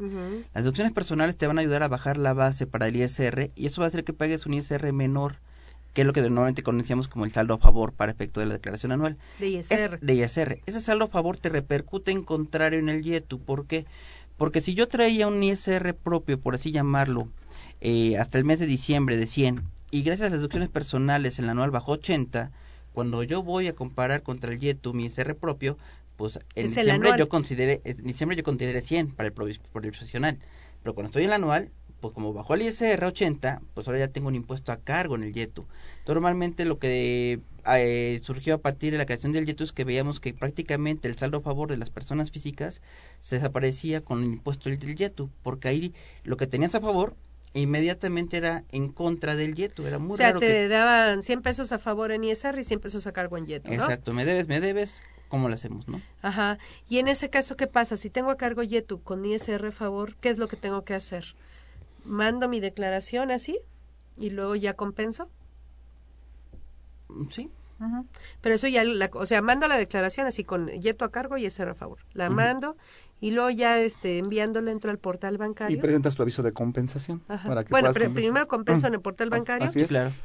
[0.53, 3.65] Las deducciones personales te van a ayudar a bajar la base para el ISR y
[3.65, 5.37] eso va a hacer que pagues un ISR menor
[5.93, 8.55] que es lo que normalmente conocíamos como el saldo a favor para efecto de la
[8.55, 9.17] declaración anual.
[9.39, 9.97] De ISR.
[10.01, 10.59] de ISR.
[10.65, 13.39] Ese saldo a favor te repercute en contrario en el YETU.
[13.39, 13.85] ¿Por qué?
[14.35, 17.29] Porque si yo traía un ISR propio, por así llamarlo,
[17.79, 19.63] eh, hasta el mes de diciembre de 100
[19.95, 22.51] y gracias a las deducciones personales en la anual bajo 80,
[22.91, 25.77] cuando yo voy a comparar contra el YETU mi ISR propio,
[26.17, 30.37] pues en diciembre yo consideré en diciembre yo consideré 100 para el profesional,
[30.83, 31.71] pero cuando estoy en la anual
[32.01, 35.23] pues como bajó el ISR 80, pues ahora ya tengo un impuesto a cargo en
[35.23, 35.65] el YETU.
[36.05, 40.19] Normalmente lo que eh, surgió a partir de la creación del YETU es que veíamos
[40.19, 42.81] que prácticamente el saldo a favor de las personas físicas
[43.21, 45.93] se desaparecía con el impuesto del YETU, porque ahí
[46.25, 47.15] lo que tenías a favor
[47.61, 51.79] inmediatamente era en contra del YETU, era muy o sea, te daban 100 pesos a
[51.79, 55.01] favor en ISR y 100 pesos a cargo en YETU, Exacto, me debes, me debes,
[55.29, 56.01] ¿cómo lo hacemos, no?
[56.21, 57.97] Ajá, y en ese caso, ¿qué pasa?
[57.97, 60.93] Si tengo a cargo YETU con ISR a favor, ¿qué es lo que tengo que
[60.93, 61.35] hacer?
[62.03, 63.59] ¿Mando mi declaración así
[64.17, 65.29] y luego ya compenso?
[67.29, 67.49] Sí.
[68.41, 68.83] Pero eso ya,
[69.13, 71.99] o sea, mando la declaración así con YETU a cargo y ISR a favor.
[72.13, 72.77] La mando
[73.21, 75.77] y luego ya este enviándolo entro al portal bancario.
[75.77, 77.19] Y presentas tu aviso de compensación.
[77.19, 79.71] Para que bueno, primero compenso en el portal ah, bancario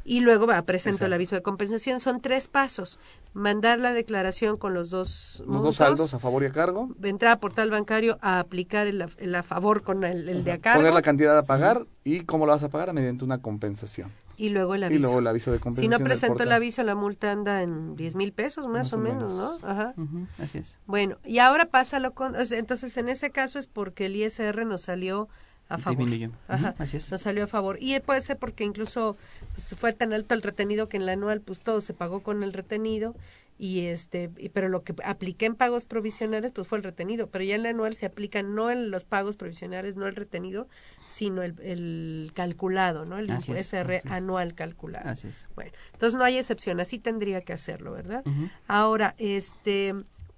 [0.04, 2.00] y luego va, presento el aviso de compensación.
[2.00, 2.98] Son tres pasos.
[3.32, 6.88] Mandar la declaración con los dos Los dos saldos a favor y a cargo.
[7.02, 10.80] Entrar al portal bancario a aplicar el, a favor con el, de a cargo.
[10.80, 14.10] Poner la cantidad a pagar y cómo lo vas a pagar mediante una compensación.
[14.40, 14.98] Y luego el aviso.
[14.98, 15.92] Y luego el aviso de compensación.
[15.92, 19.34] Si no presento el aviso, la multa anda en 10 mil pesos más, o, menos,
[19.34, 19.68] ¿no?
[19.68, 19.92] Ajá.
[20.38, 20.78] así es.
[20.86, 22.34] Bueno, y ahora pásalo con...
[22.34, 25.28] Entonces, en ese caso es porque el ISR nos salió
[25.68, 26.08] a favor.
[26.48, 27.10] Ajá, así es.
[27.10, 27.76] Nos salió a favor.
[27.82, 29.18] Y puede ser porque incluso
[29.52, 32.42] pues, fue tan alto el retenido que en la anual pues todo se pagó con
[32.42, 33.14] el retenido
[33.60, 37.56] y este pero lo que apliqué en pagos provisionales pues fue el retenido pero ya
[37.56, 40.66] en la anual se aplica no en los pagos provisionales no el retenido
[41.06, 45.10] sino el, el calculado no el SR anual calculado.
[45.10, 45.50] Así es.
[45.54, 48.24] bueno entonces no hay excepción así tendría que hacerlo verdad
[48.66, 49.94] ahora este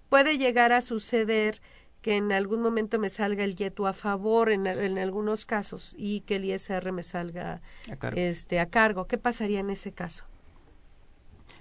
[0.08, 1.60] puede llegar a suceder
[2.00, 6.22] que en algún momento me salga el YETU a favor en, en algunos casos y
[6.22, 7.62] que el ISR me salga
[8.16, 9.06] este a cargo.
[9.06, 10.24] Qué pasaría en ese caso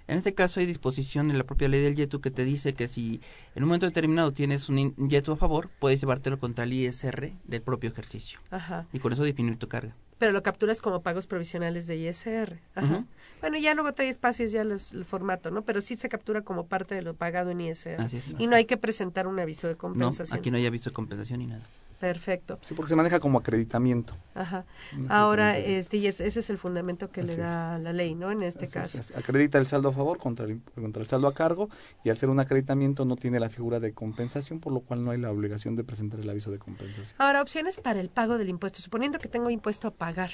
[0.07, 2.87] en este caso hay disposición en la propia ley del YETU que te dice que
[2.87, 3.21] si
[3.55, 7.61] en un momento determinado tienes un YETU a favor, puedes llevártelo contra el ISR del
[7.61, 8.39] propio ejercicio.
[8.49, 8.87] Ajá.
[8.93, 9.95] Y con eso disminuir tu carga.
[10.17, 12.59] Pero lo capturas como pagos provisionales de ISR.
[12.75, 13.05] Ajá.
[13.39, 15.63] Bueno, ya luego trae espacios ya el formato, ¿no?
[15.63, 17.99] Pero sí se captura como parte de lo pagado en ISR.
[17.99, 20.35] Así es, y no hay que presentar un aviso de compensación.
[20.35, 21.63] No, aquí no hay aviso de compensación ni nada.
[22.01, 22.57] Perfecto.
[22.63, 24.17] Sí, porque se maneja como acreditamiento.
[24.33, 24.65] Ajá.
[25.07, 28.31] Ahora, este, y ese es el fundamento que le da la ley, ¿no?
[28.31, 29.01] En este caso.
[29.15, 31.69] Acredita el saldo a favor contra el, contra el saldo a cargo
[32.03, 35.11] y al ser un acreditamiento no tiene la figura de compensación, por lo cual no
[35.11, 37.15] hay la obligación de presentar el aviso de compensación.
[37.19, 38.81] Ahora, opciones para el pago del impuesto.
[38.81, 40.31] Suponiendo que tengo impuesto a pagar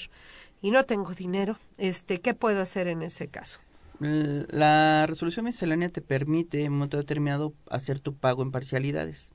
[0.61, 3.59] y no tengo dinero, este, ¿qué puedo hacer en ese caso?
[3.99, 9.32] La resolución miscelánea te permite en un momento determinado hacer tu pago en parcialidades.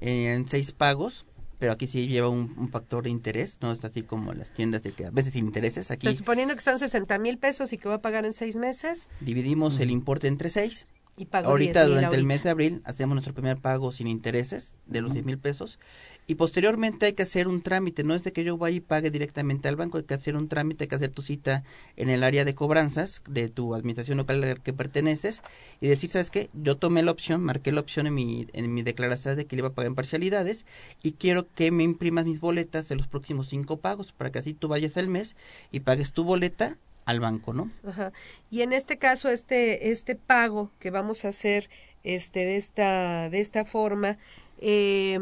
[0.00, 1.26] En seis pagos
[1.62, 4.90] pero aquí sí lleva un, factor de interés, no es así como las tiendas de
[4.90, 6.12] que a veces intereses aquí.
[6.12, 9.06] suponiendo que son 60 mil pesos y que va a pagar en seis meses.
[9.20, 10.88] Dividimos el importe entre seis.
[11.16, 15.02] Y pago ahorita durante el mes de abril hacemos nuestro primer pago sin intereses de
[15.02, 15.78] los 10 mil pesos.
[16.26, 19.10] Y posteriormente hay que hacer un trámite, no es de que yo vaya y pague
[19.10, 21.64] directamente al banco, hay que hacer un trámite, hay que hacer tu cita
[21.96, 25.42] en el área de cobranzas de tu administración local a la que perteneces
[25.80, 26.48] y decir, ¿sabes qué?
[26.54, 29.60] Yo tomé la opción, marqué la opción en mi, en mi declaración de que le
[29.60, 30.64] iba a pagar en parcialidades
[31.02, 34.54] y quiero que me imprimas mis boletas de los próximos cinco pagos para que así
[34.54, 35.36] tú vayas al mes
[35.72, 37.70] y pagues tu boleta al banco, ¿no?
[37.86, 38.12] Ajá.
[38.50, 41.68] Y en este caso, este, este pago que vamos a hacer
[42.04, 44.18] este, de, esta, de esta forma,
[44.64, 45.18] eh,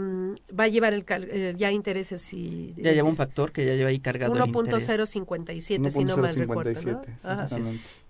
[0.58, 3.88] va a llevar el, eh, ya intereses y ya lleva un factor que ya lleva
[3.88, 6.70] ahí cargado 1.057 si no mal recuerdo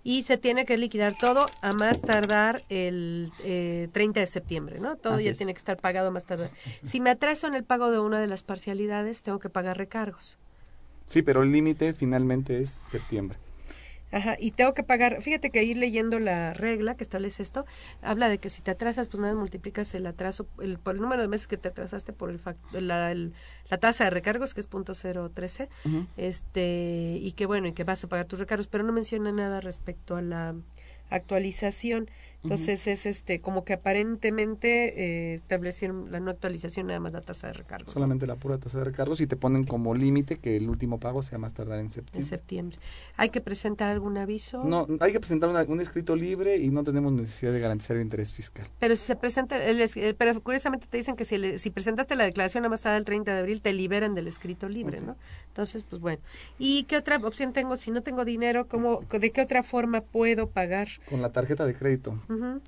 [0.03, 4.97] y se tiene que liquidar todo a más tardar el eh, 30 de septiembre no
[4.97, 6.51] todo ya tiene que estar pagado a más tardar.
[6.83, 10.37] Si me atraso en el pago de una de las parcialidades tengo que pagar recargos.
[11.05, 13.37] Sí pero el límite finalmente es septiembre
[14.11, 17.65] Ajá, y tengo que pagar, fíjate que ir leyendo la regla que establece esto,
[18.01, 21.21] habla de que si te atrasas, pues nada, multiplicas el atraso, el, por el número
[21.21, 22.41] de meses que te atrasaste por el,
[22.87, 25.69] la, la tasa de recargos, que es punto cero trece,
[26.17, 29.61] este, y que bueno, y que vas a pagar tus recargos, pero no menciona nada
[29.61, 30.55] respecto a la
[31.09, 32.09] actualización.
[32.43, 37.47] Entonces es este como que aparentemente eh, establecieron la no actualización nada más la tasa
[37.47, 37.93] de recargos.
[37.93, 41.21] Solamente la pura tasa de recargos y te ponen como límite que el último pago
[41.21, 42.19] sea más tardar en septiembre.
[42.19, 42.77] En septiembre.
[43.17, 44.63] ¿Hay que presentar algún aviso?
[44.63, 48.33] No, hay que presentar un escrito libre y no tenemos necesidad de garantizar el interés
[48.33, 48.65] fiscal.
[48.79, 52.65] Pero si se presenta, el, pero curiosamente te dicen que si, si presentaste la declaración
[52.65, 55.15] a más tardar el 30 de abril te liberan del escrito libre, ¿no?
[55.47, 56.19] Entonces, pues bueno.
[56.57, 57.75] ¿Y qué otra opción tengo?
[57.75, 60.87] Si no tengo dinero, ¿cómo, ¿de qué otra forma puedo pagar?
[61.09, 62.17] Con la tarjeta de crédito.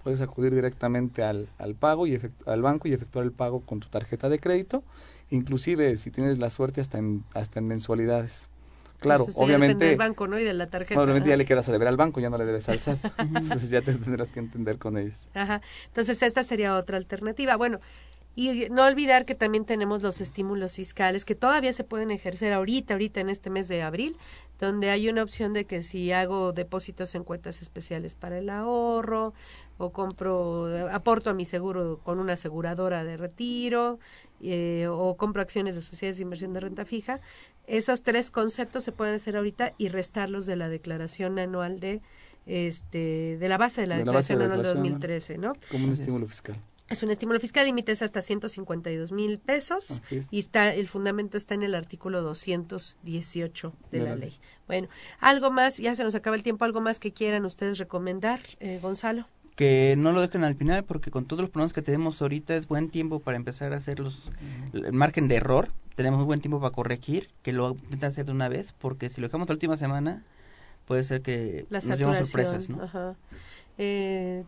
[0.03, 3.88] Puedes acudir directamente al, al pago y al banco y efectuar el pago con tu
[3.88, 4.84] tarjeta de crédito,
[5.30, 8.49] inclusive si tienes la suerte hasta en, hasta en mensualidades.
[9.03, 9.86] Claro, obviamente.
[9.86, 10.39] del banco, ¿no?
[10.39, 10.99] Y de la tarjeta.
[11.01, 12.99] Obviamente ya le quieras deber al banco, ya no le debes al SAT.
[13.20, 15.28] Entonces ya te tendrás que entender con ellos.
[15.34, 15.61] Ajá.
[15.88, 17.55] Entonces esta sería otra alternativa.
[17.57, 17.80] Bueno,
[18.36, 22.96] Y no olvidar que también tenemos los estímulos fiscales que todavía se pueden ejercer ahorita,
[22.96, 24.18] ahorita en este mes de abril,
[24.60, 29.34] donde hay una opción de que si hago depósitos en cuentas especiales para el ahorro
[29.78, 34.00] o compro, aporto a mi seguro con una aseguradora de retiro
[34.42, 37.22] eh, o compro acciones de sociedades de inversión de renta fija,
[37.68, 42.02] esos tres conceptos se pueden hacer ahorita y restarlos de la declaración anual de
[42.46, 45.54] este de la base de la declaración anual de 2013, ¿no?
[45.72, 46.58] Como un estímulo fiscal.
[46.90, 51.64] Es un estímulo fiscal, límites hasta 152 mil pesos y está el fundamento está en
[51.64, 54.34] el artículo 218 de, la, ley.
[54.68, 58.42] Bueno, algo más, ya se nos acaba el tiempo, algo más que quieran ustedes recomendar,
[58.60, 59.28] eh, Gonzalo.
[59.56, 62.68] Que no lo dejen al final porque con todos los problemas que tenemos ahorita es
[62.68, 64.32] buen tiempo para empezar a hacer los,
[64.74, 65.70] el margen de error.
[65.96, 69.28] Tenemos buen tiempo para corregir, que lo intenten hacer de una vez porque si lo
[69.28, 70.24] dejamos la última semana
[70.86, 73.16] puede ser que nos llevemos sorpresas, ¿no?
[73.78, 74.44] Eh,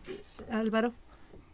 [0.50, 0.92] Álvaro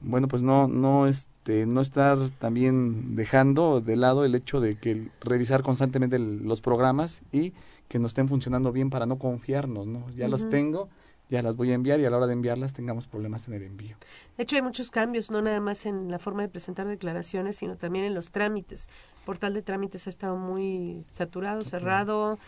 [0.02, 5.08] bueno pues no no este no estar también dejando de lado el hecho de que
[5.20, 7.52] revisar constantemente los programas y
[7.88, 10.88] que nos estén funcionando bien para no confiarnos no ya los tengo
[11.32, 13.62] ya las voy a enviar y a la hora de enviarlas tengamos problemas en el
[13.62, 13.96] envío.
[14.36, 17.76] De hecho, hay muchos cambios, no nada más en la forma de presentar declaraciones, sino
[17.76, 18.90] también en los trámites.
[19.20, 22.38] El portal de trámites ha estado muy saturado, cerrado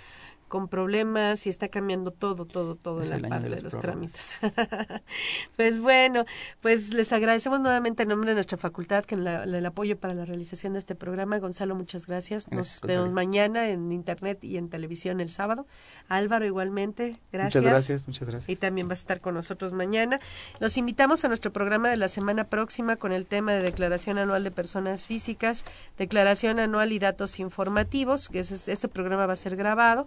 [0.48, 4.36] con problemas y está cambiando todo, todo, todo en la parte de los, trámites.
[5.56, 6.24] pues bueno,
[6.60, 10.24] pues les agradecemos nuevamente en nombre de nuestra facultad que en el apoyo para la
[10.24, 11.38] realización de este programa.
[11.38, 12.50] Gonzalo, muchas gracias.
[12.50, 15.66] Nos vemos mañana en internet y en televisión el sábado.
[16.08, 17.62] Álvaro, igualmente, gracias.
[17.62, 18.48] Muchas gracias, muchas gracias.
[18.48, 20.20] Y también vas a estar con nosotros mañana.
[20.60, 24.44] Los invitamos a nuestro programa de la semana próxima con el tema de declaración anual
[24.44, 25.64] de personas físicas,
[25.98, 30.06] declaración anual y datos informativos, que ese, este programa va a ser grabado.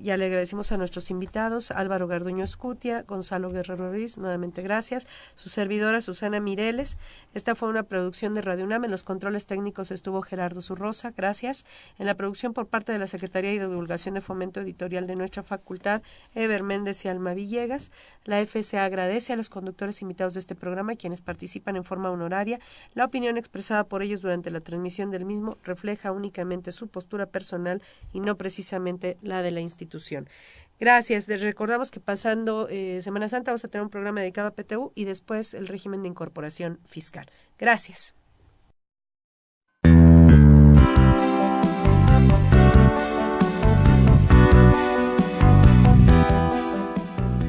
[0.00, 5.48] Ya le agradecemos a nuestros invitados, Álvaro Garduño Escutia, Gonzalo Guerrero Ruiz, nuevamente gracias, su
[5.48, 6.98] servidora Susana Mireles.
[7.34, 8.84] Esta fue una producción de Radio UNAM.
[8.84, 11.66] En los controles técnicos estuvo Gerardo Zurrosa, gracias.
[11.98, 15.42] En la producción por parte de la Secretaría de Divulgación de Fomento Editorial de nuestra
[15.42, 16.00] facultad,
[16.32, 17.90] Eber Méndez y Alma Villegas.
[18.24, 22.60] La FCA agradece a los conductores invitados de este programa, quienes participan en forma honoraria.
[22.94, 27.82] La opinión expresada por ellos durante la transmisión del mismo refleja únicamente su postura personal
[28.12, 29.87] y no precisamente la de la institución
[30.80, 31.26] Gracias.
[31.28, 34.92] Les recordamos que pasando eh, Semana Santa vamos a tener un programa dedicado a PTU
[34.94, 37.26] y después el régimen de incorporación fiscal.
[37.58, 38.14] Gracias.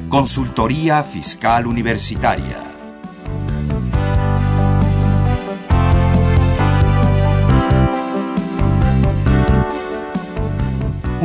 [0.08, 2.69] Consultoría Fiscal Universitaria